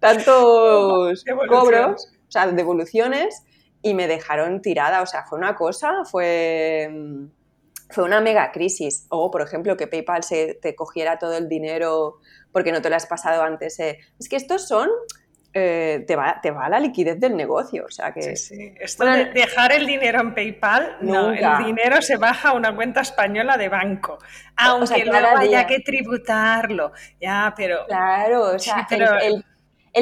tantos 0.00 1.24
cobros, 1.48 2.08
o 2.28 2.30
sea, 2.30 2.46
devoluciones, 2.48 3.44
y 3.82 3.94
me 3.94 4.06
dejaron 4.06 4.60
tirada. 4.60 5.02
O 5.02 5.06
sea, 5.06 5.24
fue 5.24 5.38
una 5.38 5.54
cosa, 5.54 6.04
fue, 6.04 6.90
fue 7.90 8.04
una 8.04 8.20
mega 8.20 8.50
crisis. 8.52 9.06
O, 9.10 9.30
por 9.30 9.42
ejemplo, 9.42 9.76
que 9.76 9.86
PayPal 9.86 10.22
se 10.22 10.54
te 10.54 10.74
cogiera 10.74 11.18
todo 11.18 11.36
el 11.36 11.48
dinero 11.48 12.18
porque 12.52 12.72
no 12.72 12.82
te 12.82 12.90
lo 12.90 12.96
has 12.96 13.06
pasado 13.06 13.42
antes. 13.42 13.78
Eh. 13.80 13.98
Es 14.18 14.28
que 14.28 14.36
estos 14.36 14.66
son... 14.66 14.88
Eh, 15.54 16.04
te, 16.06 16.14
va, 16.14 16.40
te 16.42 16.50
va 16.50 16.68
la 16.68 16.78
liquidez 16.78 17.18
del 17.18 17.34
negocio. 17.34 17.86
O 17.86 17.90
sea 17.90 18.12
que, 18.12 18.36
sí, 18.36 18.54
sí. 18.54 18.74
Esto 18.78 19.06
de 19.06 19.24
dejar 19.32 19.72
el 19.72 19.86
dinero 19.86 20.20
en 20.20 20.34
PayPal, 20.34 20.98
no, 21.00 21.32
el 21.32 21.64
dinero 21.64 22.02
se 22.02 22.18
baja 22.18 22.50
a 22.50 22.52
una 22.52 22.76
cuenta 22.76 23.00
española 23.00 23.56
de 23.56 23.70
banco. 23.70 24.18
Aunque 24.56 25.06
no 25.06 25.14
haya 25.16 25.66
que 25.66 25.80
tributarlo. 25.80 26.92
Ya, 27.18 27.54
pero. 27.56 27.86
Claro, 27.86 28.54
o 28.54 28.58
sea, 28.58 28.86
el 28.90 29.02
el 29.02 29.44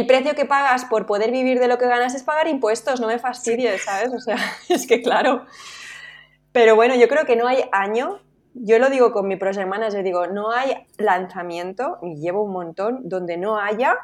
precio 0.04 0.34
que 0.34 0.44
pagas 0.44 0.84
por 0.84 1.06
poder 1.06 1.30
vivir 1.30 1.58
de 1.58 1.68
lo 1.68 1.78
que 1.78 1.86
ganas 1.86 2.14
es 2.14 2.22
pagar 2.22 2.48
impuestos, 2.48 3.00
no 3.00 3.06
me 3.06 3.18
fastidies, 3.18 3.84
¿sabes? 3.84 4.12
O 4.12 4.20
sea, 4.20 4.36
es 4.68 4.86
que 4.86 5.00
claro. 5.00 5.46
Pero 6.52 6.76
bueno, 6.76 6.94
yo 6.96 7.08
creo 7.08 7.24
que 7.24 7.36
no 7.36 7.46
hay 7.46 7.64
año, 7.72 8.20
yo 8.52 8.78
lo 8.78 8.90
digo 8.90 9.12
con 9.12 9.26
mi 9.26 9.36
project 9.36 9.68
manager, 9.68 10.02
digo, 10.02 10.26
no 10.26 10.50
hay 10.50 10.86
lanzamiento, 10.98 11.98
y 12.02 12.16
llevo 12.16 12.42
un 12.42 12.52
montón, 12.52 13.08
donde 13.08 13.38
no 13.38 13.58
haya 13.58 13.96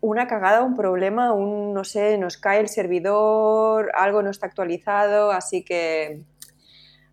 una 0.00 0.28
cagada, 0.28 0.62
un 0.62 0.76
problema, 0.76 1.32
un, 1.32 1.72
no 1.72 1.82
sé, 1.82 2.18
nos 2.18 2.36
cae 2.36 2.60
el 2.60 2.68
servidor, 2.68 3.90
algo 3.94 4.22
no 4.22 4.30
está 4.30 4.46
actualizado, 4.46 5.32
así 5.32 5.64
que 5.64 6.22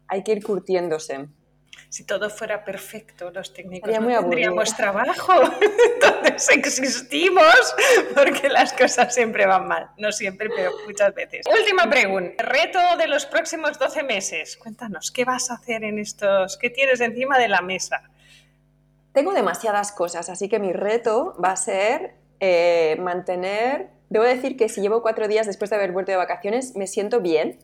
hay 0.07 0.23
que 0.23 0.33
ir 0.33 0.43
curtiéndose 0.43 1.29
si 1.91 2.05
todo 2.05 2.29
fuera 2.29 2.63
perfecto, 2.63 3.31
los 3.31 3.53
técnicos 3.53 3.91
no 3.99 4.07
tendríamos 4.07 4.73
trabajo. 4.77 5.33
Entonces 5.93 6.49
existimos 6.49 7.75
porque 8.15 8.47
las 8.47 8.71
cosas 8.71 9.13
siempre 9.13 9.45
van 9.45 9.67
mal. 9.67 9.89
No 9.97 10.09
siempre, 10.13 10.49
pero 10.55 10.71
muchas 10.87 11.13
veces. 11.13 11.45
Última 11.45 11.89
pregunta. 11.89 12.41
Reto 12.43 12.79
de 12.97 13.07
los 13.07 13.25
próximos 13.25 13.77
12 13.77 14.03
meses. 14.03 14.55
Cuéntanos, 14.55 15.11
¿qué 15.11 15.25
vas 15.25 15.51
a 15.51 15.55
hacer 15.55 15.83
en 15.83 15.99
estos? 15.99 16.57
¿Qué 16.57 16.69
tienes 16.69 17.01
encima 17.01 17.37
de 17.37 17.49
la 17.49 17.61
mesa? 17.61 18.09
Tengo 19.11 19.33
demasiadas 19.33 19.91
cosas, 19.91 20.29
así 20.29 20.47
que 20.47 20.59
mi 20.59 20.71
reto 20.71 21.35
va 21.43 21.51
a 21.51 21.57
ser 21.57 22.15
eh, 22.39 22.95
mantener... 23.01 23.89
Debo 24.07 24.23
decir 24.23 24.55
que 24.55 24.69
si 24.69 24.79
llevo 24.79 25.01
cuatro 25.01 25.27
días 25.27 25.45
después 25.45 25.69
de 25.69 25.75
haber 25.75 25.91
vuelto 25.91 26.11
de 26.11 26.17
vacaciones, 26.17 26.73
me 26.77 26.87
siento 26.87 27.19
bien, 27.19 27.59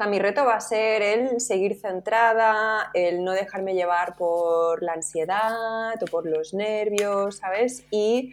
sea, 0.00 0.10
mi 0.10 0.18
reto 0.18 0.44
va 0.44 0.54
a 0.54 0.60
ser 0.60 1.02
el 1.02 1.40
seguir 1.40 1.78
centrada, 1.78 2.90
el 2.94 3.22
no 3.22 3.32
dejarme 3.32 3.74
llevar 3.74 4.16
por 4.16 4.82
la 4.82 4.92
ansiedad 4.92 6.02
o 6.02 6.06
por 6.06 6.26
los 6.26 6.54
nervios, 6.54 7.36
¿sabes? 7.36 7.84
Y 7.90 8.32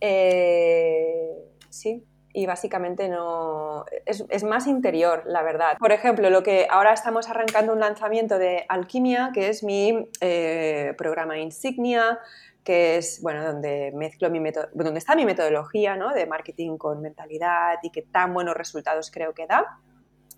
eh, 0.00 1.30
sí, 1.70 2.04
y 2.34 2.44
básicamente 2.44 3.08
no 3.08 3.86
es, 4.04 4.44
más 4.44 4.66
interior, 4.66 5.22
la 5.26 5.42
verdad. 5.42 5.78
Por 5.78 5.90
ejemplo, 5.90 6.28
lo 6.28 6.42
que 6.42 6.66
ahora 6.70 6.92
estamos 6.92 7.30
arrancando 7.30 7.72
un 7.72 7.80
lanzamiento 7.80 8.38
de 8.38 8.66
Alquimia, 8.68 9.30
que 9.32 9.48
es 9.48 9.62
mi 9.62 10.06
eh, 10.20 10.92
programa 10.98 11.38
insignia, 11.38 12.18
que 12.62 12.98
es 12.98 13.22
bueno, 13.22 13.42
donde 13.42 13.90
mezclo 13.94 14.28
mi 14.28 14.40
donde 14.74 14.98
está 14.98 15.16
mi 15.16 15.24
metodología 15.24 15.96
¿no? 15.96 16.12
de 16.12 16.26
marketing 16.26 16.76
con 16.76 17.00
mentalidad 17.00 17.78
y 17.82 17.90
que 17.90 18.02
tan 18.02 18.34
buenos 18.34 18.54
resultados 18.54 19.10
creo 19.10 19.32
que 19.32 19.46
da. 19.46 19.78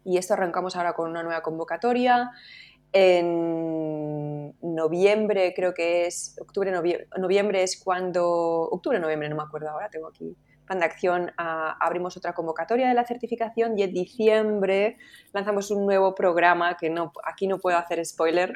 Y 0.09 0.17
esto 0.17 0.33
arrancamos 0.33 0.75
ahora 0.75 0.95
con 0.95 1.11
una 1.11 1.23
nueva 1.23 1.43
convocatoria. 1.43 2.31
En 2.93 4.55
noviembre, 4.63 5.53
creo 5.55 5.75
que 5.75 6.07
es, 6.07 6.35
octubre, 6.41 6.73
noviembre 7.19 7.63
es 7.63 7.79
cuando, 7.79 8.27
octubre, 8.27 8.99
noviembre, 8.99 9.29
no 9.29 9.37
me 9.37 9.43
acuerdo 9.43 9.69
ahora, 9.69 9.91
tengo 9.91 10.09
aquí 10.09 10.35
plan 10.69 10.79
de 10.79 10.85
acción 10.85 11.33
abrimos 11.37 12.17
otra 12.17 12.35
convocatoria 12.35 12.89
de 12.89 12.95
la 12.95 13.05
certificación 13.05 13.79
y 13.79 13.83
en 13.83 13.93
diciembre 13.93 14.99
lanzamos 15.33 15.71
un 15.71 15.87
nuevo 15.87 16.15
programa 16.15 16.77
que 16.77 16.91
no, 16.91 17.11
aquí 17.25 17.47
no 17.47 17.59
puedo 17.59 17.79
hacer 17.79 18.05
spoiler 18.05 18.53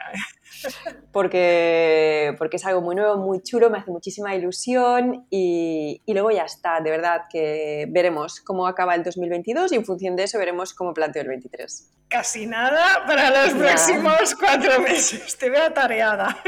porque, 1.12 2.34
porque 2.38 2.56
es 2.56 2.66
algo 2.66 2.80
muy 2.80 2.94
nuevo, 2.94 3.16
muy 3.16 3.42
chulo, 3.42 3.70
me 3.70 3.78
hace 3.78 3.90
muchísima 3.90 4.34
ilusión 4.34 5.26
y, 5.30 6.00
y 6.04 6.12
luego 6.12 6.30
ya 6.30 6.44
está, 6.44 6.80
de 6.80 6.90
verdad 6.90 7.22
que 7.30 7.86
veremos 7.90 8.40
cómo 8.40 8.66
acaba 8.66 8.94
el 8.94 9.02
2022 9.02 9.72
y 9.72 9.76
en 9.76 9.84
función 9.84 10.16
de 10.16 10.24
eso 10.24 10.38
veremos 10.38 10.74
cómo 10.74 10.94
planteo 10.94 11.22
el 11.22 11.28
23 11.28 11.92
casi 12.12 12.46
nada 12.46 13.06
para 13.06 13.30
los 13.30 13.54
próximos 13.54 14.34
cuatro 14.38 14.80
meses. 14.80 15.38
Te 15.38 15.48
veo 15.48 15.64
atareada. 15.64 16.42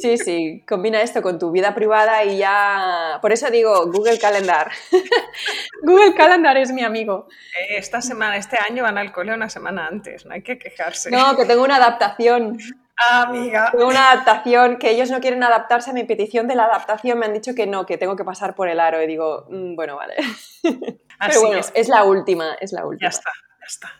Sí, 0.00 0.16
sí, 0.16 0.64
combina 0.66 1.02
esto 1.02 1.20
con 1.20 1.38
tu 1.38 1.50
vida 1.50 1.74
privada 1.74 2.24
y 2.24 2.38
ya... 2.38 3.18
Por 3.20 3.30
eso 3.30 3.50
digo 3.50 3.86
Google 3.92 4.18
Calendar. 4.18 4.70
Google 5.82 6.14
Calendar 6.14 6.56
es 6.56 6.72
mi 6.72 6.82
amigo. 6.82 7.28
Eh, 7.28 7.76
esta 7.76 8.00
semana, 8.00 8.38
este 8.38 8.56
año 8.58 8.84
van 8.84 8.96
al 8.96 9.12
cole 9.12 9.34
una 9.34 9.50
semana 9.50 9.86
antes, 9.86 10.24
no 10.24 10.32
hay 10.32 10.42
que 10.42 10.58
quejarse. 10.58 11.10
No, 11.10 11.36
que 11.36 11.44
tengo 11.44 11.62
una 11.62 11.76
adaptación. 11.76 12.58
Amiga. 12.96 13.70
Tengo 13.72 13.88
una 13.88 14.10
adaptación, 14.12 14.78
que 14.78 14.90
ellos 14.90 15.10
no 15.10 15.20
quieren 15.20 15.42
adaptarse 15.42 15.90
a 15.90 15.94
mi 15.94 16.04
petición 16.04 16.46
de 16.46 16.54
la 16.54 16.64
adaptación, 16.64 17.18
me 17.18 17.26
han 17.26 17.34
dicho 17.34 17.54
que 17.54 17.66
no, 17.66 17.86
que 17.86 17.98
tengo 17.98 18.16
que 18.16 18.24
pasar 18.24 18.54
por 18.54 18.68
el 18.68 18.80
aro 18.80 19.02
y 19.02 19.06
digo, 19.06 19.46
mm, 19.50 19.74
bueno, 19.74 19.96
vale. 19.96 20.14
Pero 20.62 21.40
bueno, 21.40 21.58
es. 21.58 21.72
es 21.74 21.88
la 21.88 22.04
última, 22.04 22.54
es 22.60 22.72
la 22.72 22.86
última. 22.86 23.10
Ya 23.10 23.16
está 23.16 23.30
ya 23.62 23.66
está, 23.66 23.90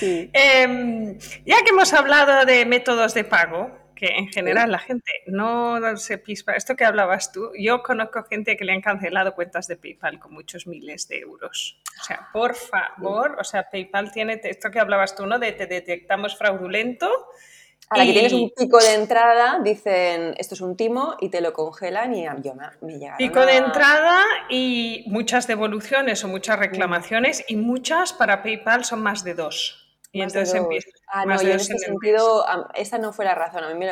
em, 0.32 1.18
ya 1.44 1.56
que 1.64 1.70
hemos 1.70 1.92
hablado 1.92 2.44
de 2.44 2.64
métodos 2.64 3.14
de 3.14 3.24
pago, 3.24 3.86
que 3.94 4.06
en 4.06 4.28
general 4.28 4.70
la 4.70 4.78
gente 4.78 5.10
no 5.26 5.96
se 5.96 6.18
pispa, 6.18 6.52
esto 6.52 6.76
que 6.76 6.84
hablabas 6.84 7.32
tú, 7.32 7.50
yo 7.58 7.82
conozco 7.82 8.24
gente 8.24 8.56
que 8.56 8.64
le 8.64 8.72
han 8.72 8.82
cancelado 8.82 9.34
cuentas 9.34 9.66
de 9.68 9.76
PayPal 9.76 10.18
con 10.18 10.34
muchos 10.34 10.66
miles 10.66 11.08
de 11.08 11.20
euros. 11.20 11.80
O 12.00 12.04
sea, 12.04 12.28
por 12.32 12.54
favor, 12.54 13.36
o 13.40 13.44
sea, 13.44 13.70
PayPal 13.70 14.12
tiene 14.12 14.38
esto 14.44 14.70
que 14.70 14.80
hablabas 14.80 15.16
tú, 15.16 15.24
¿no? 15.26 15.38
De 15.38 15.52
te 15.52 15.66
detectamos 15.66 16.36
fraudulento 16.36 17.08
a 17.88 17.98
la 17.98 18.04
que 18.04 18.12
tienes 18.12 18.32
un 18.32 18.50
pico 18.50 18.78
de 18.78 18.94
entrada, 18.94 19.60
dicen 19.62 20.34
esto 20.38 20.54
es 20.54 20.60
un 20.60 20.76
timo 20.76 21.16
y 21.20 21.28
te 21.28 21.40
lo 21.40 21.52
congelan 21.52 22.14
y 22.14 22.24
yo 22.42 22.54
me, 22.54 22.66
me 22.80 23.12
Pico 23.16 23.46
de 23.46 23.56
entrada 23.56 24.22
y 24.48 25.04
muchas 25.06 25.46
devoluciones 25.46 26.24
o 26.24 26.28
muchas 26.28 26.58
reclamaciones 26.58 27.44
y 27.46 27.56
muchas 27.56 28.12
para 28.12 28.42
PayPal 28.42 28.84
son 28.84 29.02
más 29.02 29.22
de 29.22 29.34
dos. 29.34 29.86
Y 30.10 30.22
entonces 30.22 30.54
empieza. 30.54 30.88
Ah, 31.08 31.24
no, 31.26 31.40
y 31.40 31.46
en 31.46 31.56
ese 31.56 31.78
sentido, 31.78 32.44
esa 32.74 32.98
no 32.98 33.12
fue 33.12 33.24
la 33.24 33.34
razón. 33.34 33.62
A 33.64 33.74
mí 33.74 33.86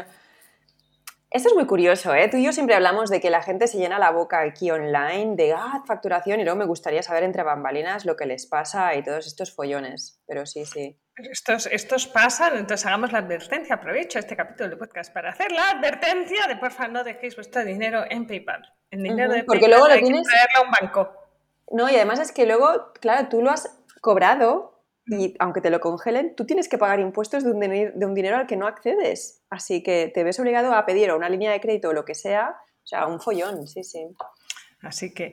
Esto 1.31 1.49
es 1.49 1.55
muy 1.55 1.67
curioso, 1.67 2.15
¿eh? 2.15 2.29
Tú 2.29 2.39
y 2.39 2.45
yo 2.45 2.53
siempre 2.53 2.75
hablamos 2.75 3.11
de 3.11 3.21
que 3.21 3.31
la 3.31 3.43
gente 3.43 3.69
se 3.69 3.79
llena 3.79 3.99
la 3.99 4.11
boca 4.11 4.41
aquí 4.41 4.71
online 4.71 5.37
de 5.37 5.53
ah, 5.53 5.85
facturación 5.87 6.41
y 6.41 6.45
luego 6.45 6.59
me 6.59 6.65
gustaría 6.65 7.03
saber 7.03 7.23
entre 7.23 7.43
bambalinas 7.43 8.07
lo 8.07 8.17
que 8.17 8.27
les 8.27 8.47
pasa 8.47 8.95
y 8.95 9.05
todos 9.05 9.27
estos 9.27 9.55
follones. 9.55 10.21
Pero 10.27 10.47
sí, 10.47 10.65
sí. 10.65 10.99
Estos, 11.17 11.67
estos 11.67 12.09
pasan, 12.09 12.57
entonces 12.57 12.85
hagamos 12.87 13.13
la 13.13 13.19
advertencia. 13.19 13.77
Aprovecho 13.77 14.19
este 14.19 14.35
capítulo 14.35 14.71
de 14.71 14.77
podcast 14.77 15.13
para 15.13 15.31
hacer 15.31 15.53
la 15.53 15.71
advertencia 15.71 16.49
de 16.49 16.57
por 16.57 16.73
favor 16.73 16.93
no 16.93 17.05
dejéis 17.05 17.37
vuestro 17.37 17.65
dinero 17.65 18.05
en 18.11 18.27
PayPal. 18.27 18.63
El 18.91 19.03
dinero 19.05 19.33
de 19.33 19.45
Porque 19.45 19.69
luego 19.69 19.87
lo 19.87 19.95
tienes... 19.95 20.27
que 20.27 20.35
traerlo 20.35 20.57
a 20.57 20.63
un 20.63 20.71
banco. 20.81 21.13
No, 21.71 21.89
y 21.89 21.95
además 21.95 22.19
es 22.19 22.33
que 22.33 22.47
luego, 22.47 22.93
claro, 23.01 23.29
tú 23.29 23.43
lo 23.43 23.51
has 23.51 23.81
cobrado 24.01 24.83
y 25.07 25.35
aunque 25.39 25.61
te 25.61 25.71
lo 25.71 25.81
congelen, 25.81 26.35
tú 26.35 26.47
tienes 26.47 26.69
que 26.69 26.79
pagar 26.79 26.99
impuestos 26.99 27.45
de 27.45 27.51
un, 27.51 27.61
de 27.61 28.07
un 28.07 28.15
dinero 28.15 28.37
al 28.37 28.47
que 28.47 28.57
no 28.57 28.67
accedes. 28.67 29.45
Así 29.51 29.83
que 29.83 30.11
te 30.13 30.25
ves 30.25 30.41
obligado 30.41 30.75
a 30.75 30.85
pedir 30.85 31.13
una 31.13 31.29
línea 31.29 31.53
de 31.53 31.61
crédito 31.61 31.91
o 31.91 31.93
lo 31.93 32.05
que 32.05 32.15
sea, 32.15 32.57
o 32.83 32.87
sea, 32.87 33.07
un 33.07 33.21
follón, 33.21 33.67
sí, 33.69 33.85
sí. 33.85 34.07
Así 34.83 35.15
que 35.15 35.33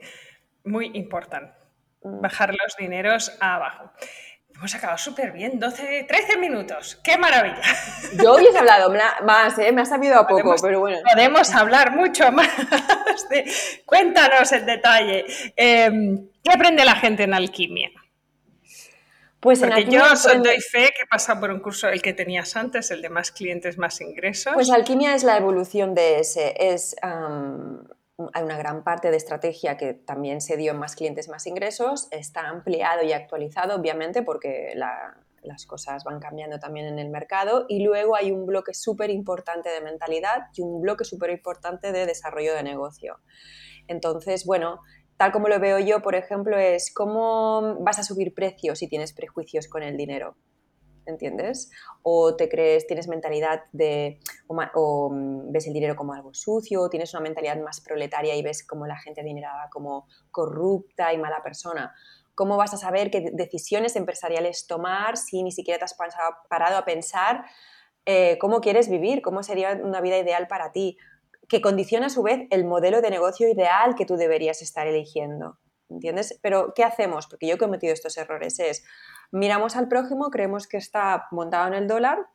muy 0.64 0.90
importante, 0.94 1.54
mm. 2.02 2.20
bajar 2.20 2.50
los 2.50 2.76
dineros 2.78 3.36
abajo. 3.40 3.90
Hemos 4.54 4.74
acabado 4.74 4.98
súper 4.98 5.32
bien, 5.32 5.58
12, 5.58 6.04
13 6.08 6.36
minutos. 6.36 7.00
¡Qué 7.02 7.18
maravilla! 7.18 7.60
Yo 8.22 8.36
hubiese 8.36 8.58
hablado 8.58 8.92
más, 9.24 9.58
¿eh? 9.58 9.72
me 9.72 9.82
ha 9.82 9.84
sabido 9.84 10.18
a 10.18 10.26
poco, 10.26 10.54
pero 10.62 10.80
bueno. 10.80 10.98
Podemos 11.12 11.52
hablar 11.54 11.96
mucho 11.96 12.30
más. 12.32 12.48
Cuéntanos 13.84 14.52
el 14.52 14.64
detalle. 14.64 15.24
Em, 15.56 16.28
¿Qué 16.42 16.52
aprende 16.52 16.84
la 16.84 16.94
gente 16.94 17.24
en 17.24 17.34
alquimia? 17.34 17.90
Pues 19.40 19.58
Porque 19.58 19.72
en 19.72 19.78
alquimia 19.78 20.08
yo 20.10 20.16
soy 20.16 20.38
doy 20.38 20.60
fe 20.60 20.90
que 20.96 21.06
pasa 21.10 21.40
por 21.40 21.50
un 21.50 21.58
curso 21.58 21.88
el 21.88 22.00
que 22.00 22.12
tenías 22.12 22.54
antes, 22.54 22.92
el 22.92 23.02
de 23.02 23.08
más 23.08 23.32
clientes, 23.32 23.76
más 23.76 24.00
ingresos. 24.00 24.54
Pues 24.54 24.70
alquimia 24.70 25.16
es 25.16 25.24
la 25.24 25.36
evolución 25.36 25.94
de 25.96 26.20
ese. 26.20 26.54
Es 26.56 26.94
hay 28.32 28.42
una 28.42 28.56
gran 28.56 28.84
parte 28.84 29.10
de 29.10 29.16
estrategia 29.16 29.76
que 29.76 29.94
también 29.94 30.40
se 30.40 30.56
dio 30.56 30.72
en 30.72 30.78
más 30.78 30.96
clientes, 30.96 31.28
más 31.28 31.46
ingresos, 31.46 32.08
está 32.10 32.48
ampliado 32.48 33.02
y 33.02 33.12
actualizado, 33.12 33.74
obviamente, 33.76 34.22
porque 34.22 34.74
las 34.74 35.66
cosas 35.66 36.04
van 36.04 36.20
cambiando 36.20 36.58
también 36.58 36.86
en 36.86 36.98
el 36.98 37.08
mercado. 37.08 37.66
Y 37.68 37.82
luego 37.82 38.14
hay 38.14 38.30
un 38.30 38.46
bloque 38.46 38.74
súper 38.74 39.10
importante 39.10 39.70
de 39.70 39.80
mentalidad 39.80 40.48
y 40.54 40.62
un 40.62 40.80
bloque 40.80 41.04
súper 41.04 41.30
importante 41.30 41.92
de 41.92 42.06
desarrollo 42.06 42.54
de 42.54 42.62
negocio. 42.62 43.18
Entonces, 43.88 44.44
bueno, 44.44 44.80
tal 45.16 45.32
como 45.32 45.48
lo 45.48 45.58
veo 45.58 45.78
yo, 45.78 46.02
por 46.02 46.14
ejemplo, 46.14 46.58
es 46.58 46.92
cómo 46.94 47.78
vas 47.80 47.98
a 47.98 48.04
subir 48.04 48.34
precios 48.34 48.78
si 48.78 48.88
tienes 48.88 49.12
prejuicios 49.12 49.68
con 49.68 49.82
el 49.82 49.96
dinero. 49.96 50.36
¿Entiendes? 51.06 51.70
O 52.02 52.36
te 52.36 52.48
crees, 52.48 52.86
tienes 52.86 53.08
mentalidad 53.08 53.64
de, 53.72 54.20
o, 54.48 55.10
mm, 55.10 55.52
ves 55.52 55.66
el 55.66 55.72
dinero 55.72 55.96
como 55.96 56.14
algo 56.14 56.34
sucio, 56.34 56.82
o 56.82 56.90
tienes 56.90 57.12
una 57.14 57.22
mentalidad 57.22 57.56
más 57.58 57.80
proletaria 57.80 58.34
y 58.34 58.42
ves 58.42 58.66
como 58.66 58.86
la 58.86 58.98
gente 58.98 59.20
adinerada 59.20 59.68
como 59.70 60.06
corrupta 60.30 61.12
y 61.12 61.18
mala 61.18 61.42
persona. 61.42 61.94
¿Cómo 62.34 62.56
vas 62.56 62.72
a 62.74 62.78
saber 62.78 63.10
qué 63.10 63.30
decisiones 63.32 63.94
empresariales 63.96 64.66
tomar 64.66 65.16
si 65.16 65.42
ni 65.42 65.52
siquiera 65.52 65.78
te 65.78 65.84
has 65.84 65.96
parado 66.48 66.78
a 66.78 66.84
pensar 66.84 67.44
eh, 68.06 68.38
cómo 68.38 68.60
quieres 68.60 68.88
vivir, 68.88 69.22
cómo 69.22 69.42
sería 69.42 69.78
una 69.82 70.00
vida 70.00 70.18
ideal 70.18 70.48
para 70.48 70.72
ti, 70.72 70.96
que 71.48 71.60
condiciona 71.60 72.06
a 72.06 72.10
su 72.10 72.22
vez 72.22 72.46
el 72.50 72.64
modelo 72.64 73.02
de 73.02 73.10
negocio 73.10 73.48
ideal 73.48 73.94
que 73.94 74.06
tú 74.06 74.16
deberías 74.16 74.62
estar 74.62 74.86
eligiendo? 74.86 75.58
¿Entiendes? 75.92 76.38
Pero 76.42 76.72
¿qué 76.74 76.84
hacemos? 76.84 77.26
Porque 77.26 77.46
yo 77.46 77.54
he 77.54 77.58
cometido 77.58 77.92
estos 77.92 78.16
errores. 78.16 78.58
Es, 78.58 78.84
miramos 79.32 79.76
al 79.76 79.88
prójimo, 79.88 80.30
creemos 80.30 80.68
que 80.68 80.76
está 80.76 81.26
montado 81.32 81.66
en 81.66 81.74
el 81.74 81.88
dólar, 81.88 82.28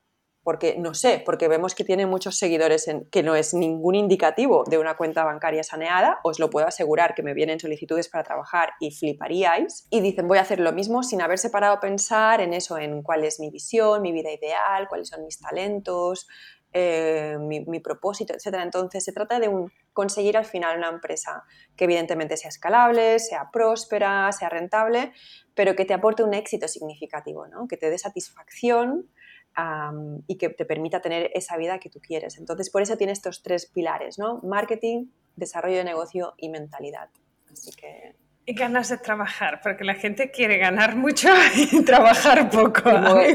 porque 0.43 0.77
no 0.77 0.93
sé, 0.93 1.21
porque 1.25 1.49
vemos 1.49 1.75
que 1.75 1.83
tiene 1.83 2.05
muchos 2.05 2.37
seguidores, 2.37 2.87
en, 2.87 3.05
que 3.09 3.21
no 3.21 3.35
es 3.35 3.53
ningún 3.53 3.95
indicativo 3.95 4.63
de 4.65 4.77
una 4.77 4.95
cuenta 4.95 5.25
bancaria 5.25 5.61
saneada, 5.61 6.19
os 6.23 6.39
lo 6.39 6.49
puedo 6.49 6.65
asegurar 6.65 7.15
que 7.15 7.21
me 7.21 7.33
vienen 7.33 7.59
solicitudes 7.59 8.07
para 8.07 8.23
trabajar 8.23 8.69
y 8.79 8.91
fliparíais, 8.91 9.87
y 9.89 9.99
dicen 9.99 10.27
voy 10.27 10.37
a 10.37 10.43
hacer 10.43 10.61
lo 10.61 10.71
mismo 10.71 11.03
sin 11.03 11.21
haberse 11.21 11.49
parado 11.49 11.75
a 11.75 11.79
pensar 11.81 12.39
en 12.39 12.53
eso, 12.53 12.77
en 12.77 13.03
cuál 13.03 13.25
es 13.25 13.41
mi 13.41 13.49
visión, 13.49 14.01
mi 14.01 14.13
vida 14.13 14.31
ideal, 14.31 14.87
cuáles 14.87 15.09
son 15.09 15.23
mis 15.25 15.37
talentos, 15.37 16.27
eh, 16.79 17.37
mi, 17.39 17.79
propósito, 17.79 18.33
etc. 18.33 18.59
Entonces 18.61 19.03
se 19.03 19.11
trata 19.11 19.39
de 19.39 19.47
un, 19.47 19.71
conseguir 19.93 20.37
al 20.37 20.45
final 20.45 20.77
una 20.77 20.89
empresa 20.89 21.43
que 21.75 21.85
evidentemente 21.85 22.37
sea 22.37 22.49
escalable, 22.49 23.17
sea 23.17 23.49
próspera, 23.51 24.31
sea 24.31 24.47
rentable, 24.49 25.11
pero 25.55 25.75
que 25.75 25.85
te 25.85 25.95
aporte 25.95 26.21
un 26.21 26.35
éxito 26.35 26.67
significativo, 26.67 27.47
¿no? 27.47 27.67
que 27.67 27.77
te 27.77 27.89
dé 27.89 27.97
satisfacción 27.97 29.09
y 30.27 30.37
que 30.37 30.49
te 30.49 30.65
permita 30.65 31.01
tener 31.01 31.31
esa 31.33 31.57
vida 31.57 31.79
que 31.79 31.89
tú 31.89 31.99
quieres. 31.99 32.37
Entonces 32.37 32.69
por 32.69 32.83
eso 32.83 32.95
tiene 32.95 33.13
estos 33.13 33.41
tres 33.41 33.65
pilares, 33.65 34.19
¿no? 34.19 34.39
marketing, 34.43 35.07
desarrollo 35.35 35.77
de 35.77 35.83
negocio 35.83 36.35
y 36.37 36.49
mentalidad. 36.49 37.09
Así 37.51 37.71
que 37.71 38.15
y 38.49 38.53
ganas 38.53 38.87
de 38.87 38.97
trabajar, 38.97 39.59
porque 39.61 39.83
la 39.83 39.95
gente 39.95 40.31
quiere 40.31 40.57
ganar 40.57 40.95
mucho 40.95 41.27
y 41.71 41.83
trabajar 41.83 42.49
poco. 42.49 42.81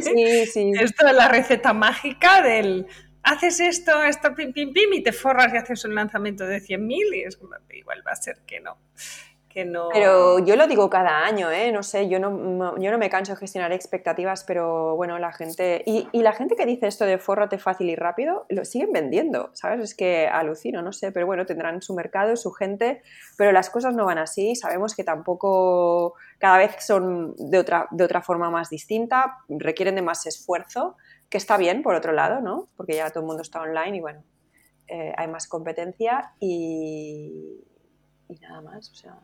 Sí, 0.00 0.46
sí. 0.46 0.72
Esto 0.80 1.06
es 1.06 1.14
la 1.14 1.28
receta 1.28 1.74
mágica 1.74 2.40
del 2.40 2.86
haces 3.22 3.60
esto, 3.60 4.02
esto, 4.02 4.34
pim, 4.34 4.52
pim, 4.52 4.72
pim, 4.72 4.92
y 4.94 5.02
te 5.02 5.12
forras 5.12 5.52
y 5.54 5.56
haces 5.56 5.84
un 5.84 5.94
lanzamiento 5.94 6.44
de 6.44 6.58
100.000 6.58 7.16
y 7.16 7.22
es 7.22 7.36
como, 7.36 7.54
igual 7.72 8.02
va 8.06 8.12
a 8.12 8.16
ser 8.16 8.38
que 8.46 8.60
no. 8.60 8.78
que. 9.48 9.70
Pero 9.92 10.38
yo 10.40 10.56
lo 10.56 10.66
digo 10.66 10.88
cada 10.88 11.24
año, 11.24 11.50
¿eh? 11.50 11.70
No 11.72 11.82
sé, 11.82 12.08
yo 12.08 12.18
no, 12.18 12.78
yo 12.78 12.90
no 12.90 12.98
me 12.98 13.10
canso 13.10 13.32
de 13.32 13.38
gestionar 13.38 13.72
expectativas, 13.72 14.44
pero 14.44 14.96
bueno, 14.96 15.18
la 15.18 15.32
gente... 15.32 15.82
Y, 15.86 16.08
y 16.12 16.22
la 16.22 16.32
gente 16.32 16.56
que 16.56 16.66
dice 16.66 16.86
esto 16.86 17.04
de 17.04 17.18
fórrate 17.18 17.58
fácil 17.58 17.90
y 17.90 17.96
rápido, 17.96 18.46
lo 18.48 18.64
siguen 18.64 18.92
vendiendo, 18.92 19.50
¿sabes? 19.52 19.80
Es 19.80 19.94
que 19.94 20.26
alucino, 20.26 20.82
no 20.82 20.92
sé, 20.92 21.12
pero 21.12 21.26
bueno, 21.26 21.46
tendrán 21.46 21.82
su 21.82 21.94
mercado, 21.94 22.34
su 22.36 22.50
gente, 22.52 23.02
pero 23.36 23.52
las 23.52 23.70
cosas 23.70 23.94
no 23.94 24.06
van 24.06 24.18
así, 24.18 24.56
sabemos 24.56 24.94
que 24.94 25.04
tampoco 25.04 26.14
cada 26.38 26.58
vez 26.58 26.74
son 26.80 27.34
de 27.36 27.58
otra, 27.58 27.86
de 27.90 28.04
otra 28.04 28.22
forma 28.22 28.50
más 28.50 28.70
distinta, 28.70 29.38
requieren 29.48 29.94
de 29.94 30.02
más 30.02 30.26
esfuerzo, 30.26 30.96
que 31.32 31.38
está 31.38 31.56
bien, 31.56 31.82
por 31.82 31.94
otro 31.94 32.12
lado, 32.12 32.42
¿no? 32.42 32.68
Porque 32.76 32.94
ya 32.94 33.08
todo 33.08 33.20
el 33.20 33.26
mundo 33.26 33.40
está 33.40 33.62
online 33.62 33.96
y 33.96 34.00
bueno, 34.00 34.22
eh, 34.86 35.14
hay 35.16 35.28
más 35.28 35.48
competencia 35.48 36.34
y, 36.38 37.56
y 38.28 38.38
nada 38.42 38.60
más. 38.60 38.90
O 38.90 38.94
sea... 38.94 39.14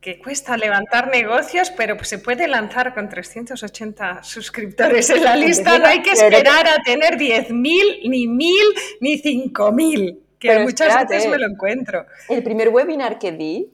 Que 0.00 0.18
cuesta 0.18 0.56
levantar 0.56 1.06
negocios, 1.06 1.70
pero 1.70 2.02
se 2.02 2.18
puede 2.18 2.48
lanzar 2.48 2.92
con 2.92 3.08
380 3.08 4.24
suscriptores 4.24 5.08
en 5.10 5.22
la 5.22 5.36
lista. 5.36 5.78
No 5.78 5.86
hay 5.86 6.02
que 6.02 6.10
esperar 6.10 6.66
a 6.66 6.82
tener 6.82 7.14
10.000, 7.16 7.52
ni 8.08 8.26
1.000, 8.26 8.98
ni 9.00 9.22
5.000, 9.22 10.18
que 10.40 10.58
muchas 10.58 11.08
veces 11.08 11.30
me 11.30 11.38
lo 11.38 11.46
encuentro. 11.46 12.04
El 12.28 12.42
primer 12.42 12.70
webinar 12.70 13.20
que 13.20 13.30
di, 13.30 13.72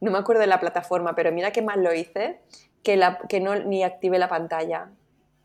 no 0.00 0.12
me 0.12 0.18
acuerdo 0.18 0.42
de 0.42 0.46
la 0.46 0.60
plataforma, 0.60 1.16
pero 1.16 1.32
mira 1.32 1.50
qué 1.50 1.60
mal 1.60 1.82
lo 1.82 1.92
hice, 1.92 2.38
que, 2.84 2.96
la, 2.96 3.18
que 3.28 3.40
no 3.40 3.56
ni 3.56 3.82
activé 3.82 4.20
la 4.20 4.28
pantalla. 4.28 4.92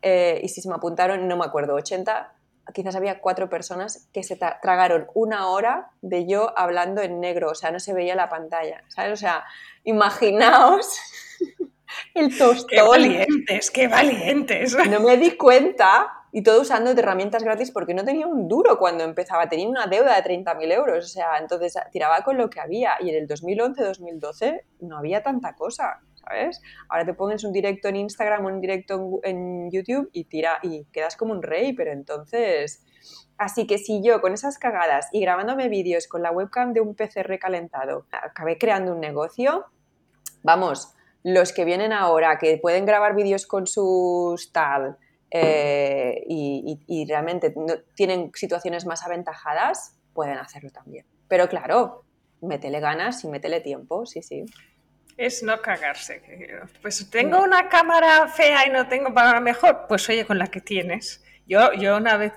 Eh, 0.02 0.40
y 0.42 0.48
si 0.48 0.60
se 0.60 0.68
me 0.68 0.74
apuntaron, 0.74 1.26
no 1.28 1.36
me 1.36 1.44
acuerdo, 1.44 1.74
80 1.74 2.34
quizás 2.72 2.94
había 2.94 3.20
cuatro 3.20 3.48
personas 3.48 4.08
que 4.12 4.22
se 4.22 4.36
tragaron 4.36 5.08
una 5.14 5.48
hora 5.48 5.90
de 6.00 6.26
yo 6.26 6.56
hablando 6.56 7.02
en 7.02 7.20
negro, 7.20 7.50
o 7.50 7.54
sea, 7.54 7.70
no 7.70 7.80
se 7.80 7.92
veía 7.92 8.14
la 8.14 8.28
pantalla, 8.28 8.84
¿sabes? 8.88 9.12
O 9.12 9.16
sea, 9.16 9.44
imaginaos 9.84 10.98
el 12.14 12.36
tostón. 12.36 12.68
¡Qué 12.68 12.82
valientes, 12.82 13.70
qué 13.70 13.88
valientes! 13.88 14.76
No 14.88 15.00
me 15.00 15.16
di 15.16 15.36
cuenta 15.36 16.08
y 16.30 16.42
todo 16.42 16.62
usando 16.62 16.92
herramientas 16.92 17.42
gratis 17.42 17.70
porque 17.70 17.94
no 17.94 18.04
tenía 18.04 18.26
un 18.26 18.48
duro 18.48 18.78
cuando 18.78 19.04
empezaba, 19.04 19.48
tenía 19.48 19.68
una 19.68 19.86
deuda 19.86 20.18
de 20.20 20.22
30.000 20.22 20.72
euros, 20.72 21.04
o 21.04 21.08
sea, 21.08 21.38
entonces 21.38 21.74
tiraba 21.90 22.22
con 22.22 22.38
lo 22.38 22.48
que 22.48 22.60
había 22.60 22.94
y 23.00 23.10
en 23.10 23.16
el 23.16 23.28
2011-2012 23.28 24.62
no 24.80 24.98
había 24.98 25.22
tanta 25.22 25.54
cosa. 25.54 26.00
¿Sabes? 26.24 26.60
Ahora 26.88 27.04
te 27.04 27.14
pones 27.14 27.44
un 27.44 27.52
directo 27.52 27.88
en 27.88 27.96
Instagram 27.96 28.44
o 28.44 28.48
un 28.48 28.60
directo 28.60 29.20
en, 29.22 29.70
YouTube 29.70 30.10
y 30.12 30.24
tira 30.24 30.58
y 30.62 30.84
quedas 30.92 31.16
como 31.16 31.32
un 31.32 31.42
rey, 31.42 31.72
pero 31.72 31.92
entonces... 31.92 32.84
Así 33.38 33.66
que 33.66 33.78
si 33.78 34.02
yo 34.02 34.20
con 34.20 34.34
esas 34.34 34.58
cagadas 34.58 35.08
y 35.10 35.20
grabándome 35.20 35.68
vídeos 35.68 36.06
con 36.06 36.22
la 36.22 36.30
webcam 36.30 36.72
de 36.72 36.80
un 36.80 36.94
PC 36.94 37.24
recalentado 37.24 38.06
acabé 38.12 38.56
creando 38.56 38.92
un 38.92 39.00
negocio, 39.00 39.64
vamos, 40.44 40.94
los 41.24 41.52
que 41.52 41.64
vienen 41.64 41.92
ahora 41.92 42.38
que 42.38 42.58
pueden 42.58 42.86
grabar 42.86 43.16
vídeos 43.16 43.46
con 43.46 43.66
sus 43.66 44.52
tal 44.52 44.98
eh, 45.30 46.22
y, 46.28 47.06
realmente 47.08 47.54
tienen 47.94 48.30
situaciones 48.34 48.84
más 48.84 49.04
aventajadas, 49.04 49.98
pueden 50.12 50.36
hacerlo 50.36 50.70
también. 50.70 51.06
Pero 51.26 51.48
claro, 51.48 52.04
métele 52.42 52.80
ganas 52.80 53.24
y 53.24 53.28
métele 53.28 53.60
tiempo, 53.60 54.04
sí, 54.04 54.22
sí. 54.22 54.44
Es 55.16 55.42
no 55.42 55.60
cagarse. 55.60 56.22
Pues 56.80 57.08
tengo 57.10 57.42
una 57.42 57.68
cámara 57.68 58.28
fea 58.28 58.66
y 58.66 58.70
no 58.70 58.88
tengo 58.88 59.12
para 59.12 59.40
mejor. 59.40 59.86
Pues 59.88 60.08
oye, 60.08 60.24
con 60.24 60.38
la 60.38 60.46
que 60.46 60.60
tienes. 60.60 61.22
Yo, 61.46 61.72
yo 61.74 61.96
una 61.96 62.16
vez, 62.16 62.32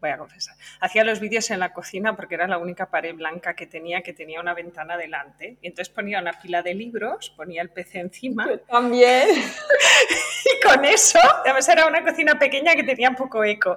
voy 0.00 0.10
a 0.10 0.16
confesar, 0.16 0.56
hacía 0.80 1.04
los 1.04 1.20
vídeos 1.20 1.50
en 1.50 1.60
la 1.60 1.72
cocina 1.72 2.16
porque 2.16 2.34
era 2.34 2.48
la 2.48 2.58
única 2.58 2.90
pared 2.90 3.14
blanca 3.14 3.54
que 3.54 3.66
tenía 3.66 4.02
que 4.02 4.12
tenía 4.12 4.40
una 4.40 4.54
ventana 4.54 4.96
delante. 4.96 5.58
Y 5.60 5.66
entonces 5.68 5.92
ponía 5.92 6.20
una 6.20 6.32
pila 6.32 6.62
de 6.62 6.74
libros, 6.74 7.30
ponía 7.36 7.62
el 7.62 7.70
PC 7.70 8.00
encima. 8.00 8.48
también. 8.68 9.28
y 10.44 10.66
con 10.66 10.84
eso, 10.84 11.18
además 11.44 11.68
era 11.68 11.86
una 11.86 12.02
cocina 12.02 12.38
pequeña 12.38 12.74
que 12.74 12.82
tenía 12.82 13.12
poco 13.12 13.44
eco. 13.44 13.76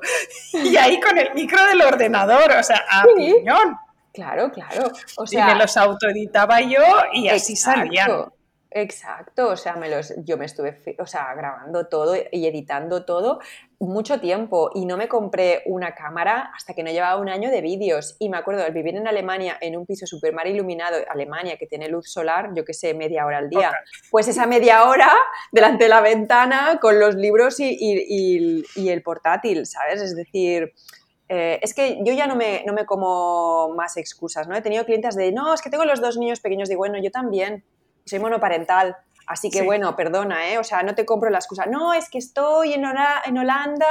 Y 0.53 0.75
ahí 0.77 0.99
con 0.99 1.17
el 1.17 1.33
micro 1.33 1.65
del 1.67 1.81
ordenador, 1.81 2.51
o 2.51 2.63
sea, 2.63 2.83
a 2.89 3.03
piñón. 3.15 3.77
Claro, 4.13 4.51
claro. 4.51 4.91
O 5.17 5.25
sea, 5.25 5.49
y 5.49 5.53
me 5.53 5.59
los 5.59 5.75
autoeditaba 5.75 6.61
yo 6.61 6.81
y 7.13 7.29
así 7.29 7.55
salían. 7.55 8.31
Exacto, 8.75 9.49
o 9.49 9.55
sea, 9.55 9.75
me 9.75 9.87
los, 9.87 10.13
yo 10.23 10.35
me 10.35 10.45
estuve 10.45 10.81
o 10.97 11.05
sea, 11.05 11.31
grabando 11.35 11.85
todo 11.87 12.15
y 12.15 12.47
editando 12.47 13.05
todo 13.05 13.39
mucho 13.79 14.19
tiempo 14.19 14.71
y 14.73 14.85
no 14.85 14.97
me 14.97 15.07
compré 15.07 15.61
una 15.67 15.93
cámara 15.93 16.51
hasta 16.55 16.73
que 16.73 16.81
no 16.81 16.89
llevaba 16.89 17.21
un 17.21 17.29
año 17.29 17.51
de 17.51 17.61
vídeos. 17.61 18.15
Y 18.17 18.29
me 18.29 18.37
acuerdo, 18.37 18.63
al 18.63 18.71
vivir 18.73 18.95
en 18.95 19.07
Alemania, 19.07 19.57
en 19.61 19.77
un 19.77 19.85
piso 19.85 20.07
súper 20.07 20.33
mal 20.33 20.47
iluminado, 20.47 20.97
Alemania, 21.07 21.57
que 21.57 21.67
tiene 21.67 21.87
luz 21.87 22.11
solar, 22.11 22.49
yo 22.55 22.65
que 22.65 22.73
sé, 22.73 22.95
media 22.95 23.27
hora 23.27 23.37
al 23.37 23.49
día, 23.49 23.71
pues 24.09 24.27
esa 24.27 24.47
media 24.47 24.85
hora 24.85 25.11
delante 25.51 25.83
de 25.83 25.89
la 25.89 26.01
ventana 26.01 26.79
con 26.81 26.99
los 26.99 27.13
libros 27.13 27.59
y, 27.59 27.77
y 28.75 28.89
el 28.89 29.03
portátil, 29.03 29.67
¿sabes? 29.67 30.01
Es 30.01 30.15
decir, 30.15 30.73
eh, 31.29 31.59
es 31.61 31.73
que 31.73 31.99
yo 32.03 32.13
ya 32.13 32.27
no 32.27 32.35
me, 32.35 32.63
no 32.65 32.73
me 32.73 32.85
como 32.85 33.73
más 33.75 33.97
excusas, 33.97 34.47
¿no? 34.47 34.55
He 34.55 34.61
tenido 34.61 34.85
clientes 34.85 35.15
de, 35.15 35.31
no, 35.31 35.53
es 35.53 35.61
que 35.61 35.69
tengo 35.69 35.85
los 35.85 36.01
dos 36.01 36.17
niños 36.17 36.39
pequeños, 36.39 36.69
digo, 36.69 36.79
bueno, 36.79 36.97
yo 37.01 37.11
también, 37.11 37.63
soy 38.05 38.19
monoparental, 38.19 38.97
así 39.27 39.49
que 39.49 39.61
bueno, 39.61 39.95
perdona, 39.95 40.49
¿eh? 40.49 40.57
O 40.57 40.63
sea, 40.63 40.83
no 40.83 40.95
te 40.95 41.05
compro 41.05 41.29
la 41.29 41.37
excusa, 41.37 41.65
no, 41.65 41.93
es 41.93 42.09
que 42.09 42.17
estoy 42.17 42.73
en, 42.73 42.83
en 43.25 43.37
Holanda 43.37 43.87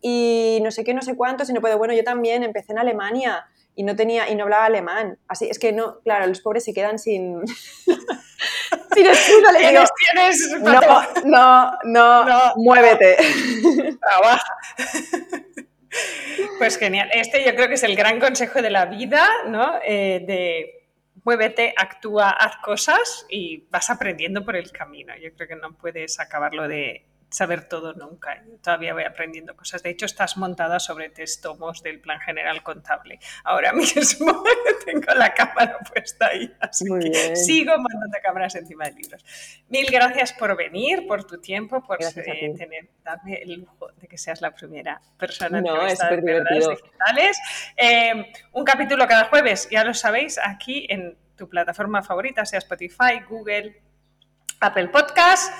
y 0.00 0.60
no 0.62 0.70
sé 0.70 0.84
qué, 0.84 0.94
no 0.94 1.02
sé 1.02 1.16
cuánto, 1.16 1.44
si 1.44 1.52
no 1.52 1.60
puedo, 1.60 1.76
bueno, 1.78 1.94
yo 1.94 2.04
también 2.04 2.42
empecé 2.42 2.72
en 2.72 2.78
Alemania 2.78 3.46
y 3.74 3.82
no 3.82 3.94
tenía 3.96 4.28
y 4.28 4.34
no 4.34 4.44
hablaba 4.44 4.64
alemán. 4.64 5.18
Así 5.28 5.48
es 5.48 5.58
que 5.58 5.72
no, 5.72 6.00
claro, 6.00 6.26
los 6.26 6.40
pobres 6.40 6.64
se 6.64 6.74
quedan 6.74 6.98
sin 6.98 7.40
sin 8.94 9.06
excusa 9.06 9.52
digo, 9.58 9.84
tienes 10.12 10.56
no, 10.60 10.80
no, 11.24 11.72
no, 11.84 12.24
no, 12.24 12.52
muévete. 12.56 13.16
Trabaja. 14.00 14.56
Pues 16.58 16.78
genial. 16.78 17.10
Este 17.12 17.44
yo 17.44 17.54
creo 17.54 17.68
que 17.68 17.74
es 17.74 17.82
el 17.82 17.96
gran 17.96 18.20
consejo 18.20 18.62
de 18.62 18.70
la 18.70 18.86
vida, 18.86 19.26
¿no? 19.46 19.78
Eh, 19.84 20.22
de 20.26 20.80
muévete, 21.24 21.74
actúa, 21.76 22.30
haz 22.30 22.56
cosas 22.58 23.26
y 23.28 23.64
vas 23.70 23.90
aprendiendo 23.90 24.44
por 24.44 24.56
el 24.56 24.70
camino. 24.70 25.14
Yo 25.16 25.32
creo 25.34 25.48
que 25.48 25.56
no 25.56 25.76
puedes 25.76 26.20
acabarlo 26.20 26.68
de 26.68 27.06
saber 27.30 27.68
todo 27.68 27.94
nunca. 27.94 28.42
Yo 28.44 28.56
todavía 28.58 28.92
voy 28.92 29.04
aprendiendo 29.04 29.56
cosas. 29.56 29.82
De 29.82 29.90
hecho, 29.90 30.04
estás 30.04 30.36
montada 30.36 30.80
sobre 30.80 31.08
testomos 31.08 31.82
del 31.82 32.00
plan 32.00 32.20
general 32.20 32.62
contable. 32.62 33.20
Ahora 33.44 33.72
mismo 33.74 34.42
tengo 34.84 35.14
la 35.14 35.32
cámara 35.32 35.78
puesta 35.78 36.26
ahí, 36.26 36.52
así 36.60 36.84
que 37.00 37.36
sigo 37.36 37.72
mandando 37.78 38.18
cámaras 38.22 38.54
encima 38.56 38.86
de 38.86 38.92
libros. 38.92 39.24
Mil 39.68 39.86
gracias 39.90 40.32
por 40.32 40.56
venir, 40.56 41.06
por 41.06 41.24
tu 41.24 41.40
tiempo, 41.40 41.82
por 41.86 42.02
eh, 42.02 42.54
tener, 42.56 42.88
darme 43.04 43.36
el 43.36 43.60
lujo 43.60 43.92
de 43.92 44.08
que 44.08 44.18
seas 44.18 44.40
la 44.40 44.50
primera 44.50 45.00
persona 45.16 45.60
no, 45.60 45.86
es 45.86 45.98
de 45.98 46.20
verdades 46.20 46.68
digitales. 46.68 47.38
Eh, 47.76 48.32
un 48.52 48.64
capítulo 48.64 49.06
cada 49.06 49.26
jueves, 49.26 49.68
ya 49.70 49.84
lo 49.84 49.94
sabéis, 49.94 50.38
aquí 50.42 50.86
en 50.90 51.16
tu 51.36 51.48
plataforma 51.48 52.02
favorita, 52.02 52.44
sea 52.44 52.58
Spotify, 52.58 53.20
Google, 53.28 53.80
Apple 54.60 54.88
Podcast 54.88 55.52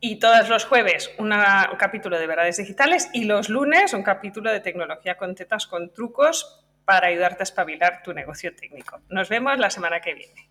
y 0.00 0.18
todos 0.18 0.48
los 0.48 0.64
jueves 0.64 1.10
un 1.18 1.32
capítulo 1.78 2.18
de 2.18 2.26
verdades 2.26 2.56
digitales 2.56 3.08
y 3.12 3.24
los 3.24 3.48
lunes 3.48 3.94
un 3.94 4.02
capítulo 4.02 4.50
de 4.50 4.60
tecnología 4.60 5.16
con 5.16 5.34
tetas 5.34 5.66
con 5.66 5.92
trucos 5.92 6.64
para 6.84 7.08
ayudarte 7.08 7.42
a 7.42 7.44
espabilar 7.44 8.02
tu 8.02 8.14
negocio 8.14 8.54
técnico. 8.56 9.02
Nos 9.10 9.28
vemos 9.28 9.58
la 9.58 9.68
semana 9.68 10.00
que 10.00 10.14
viene. 10.14 10.47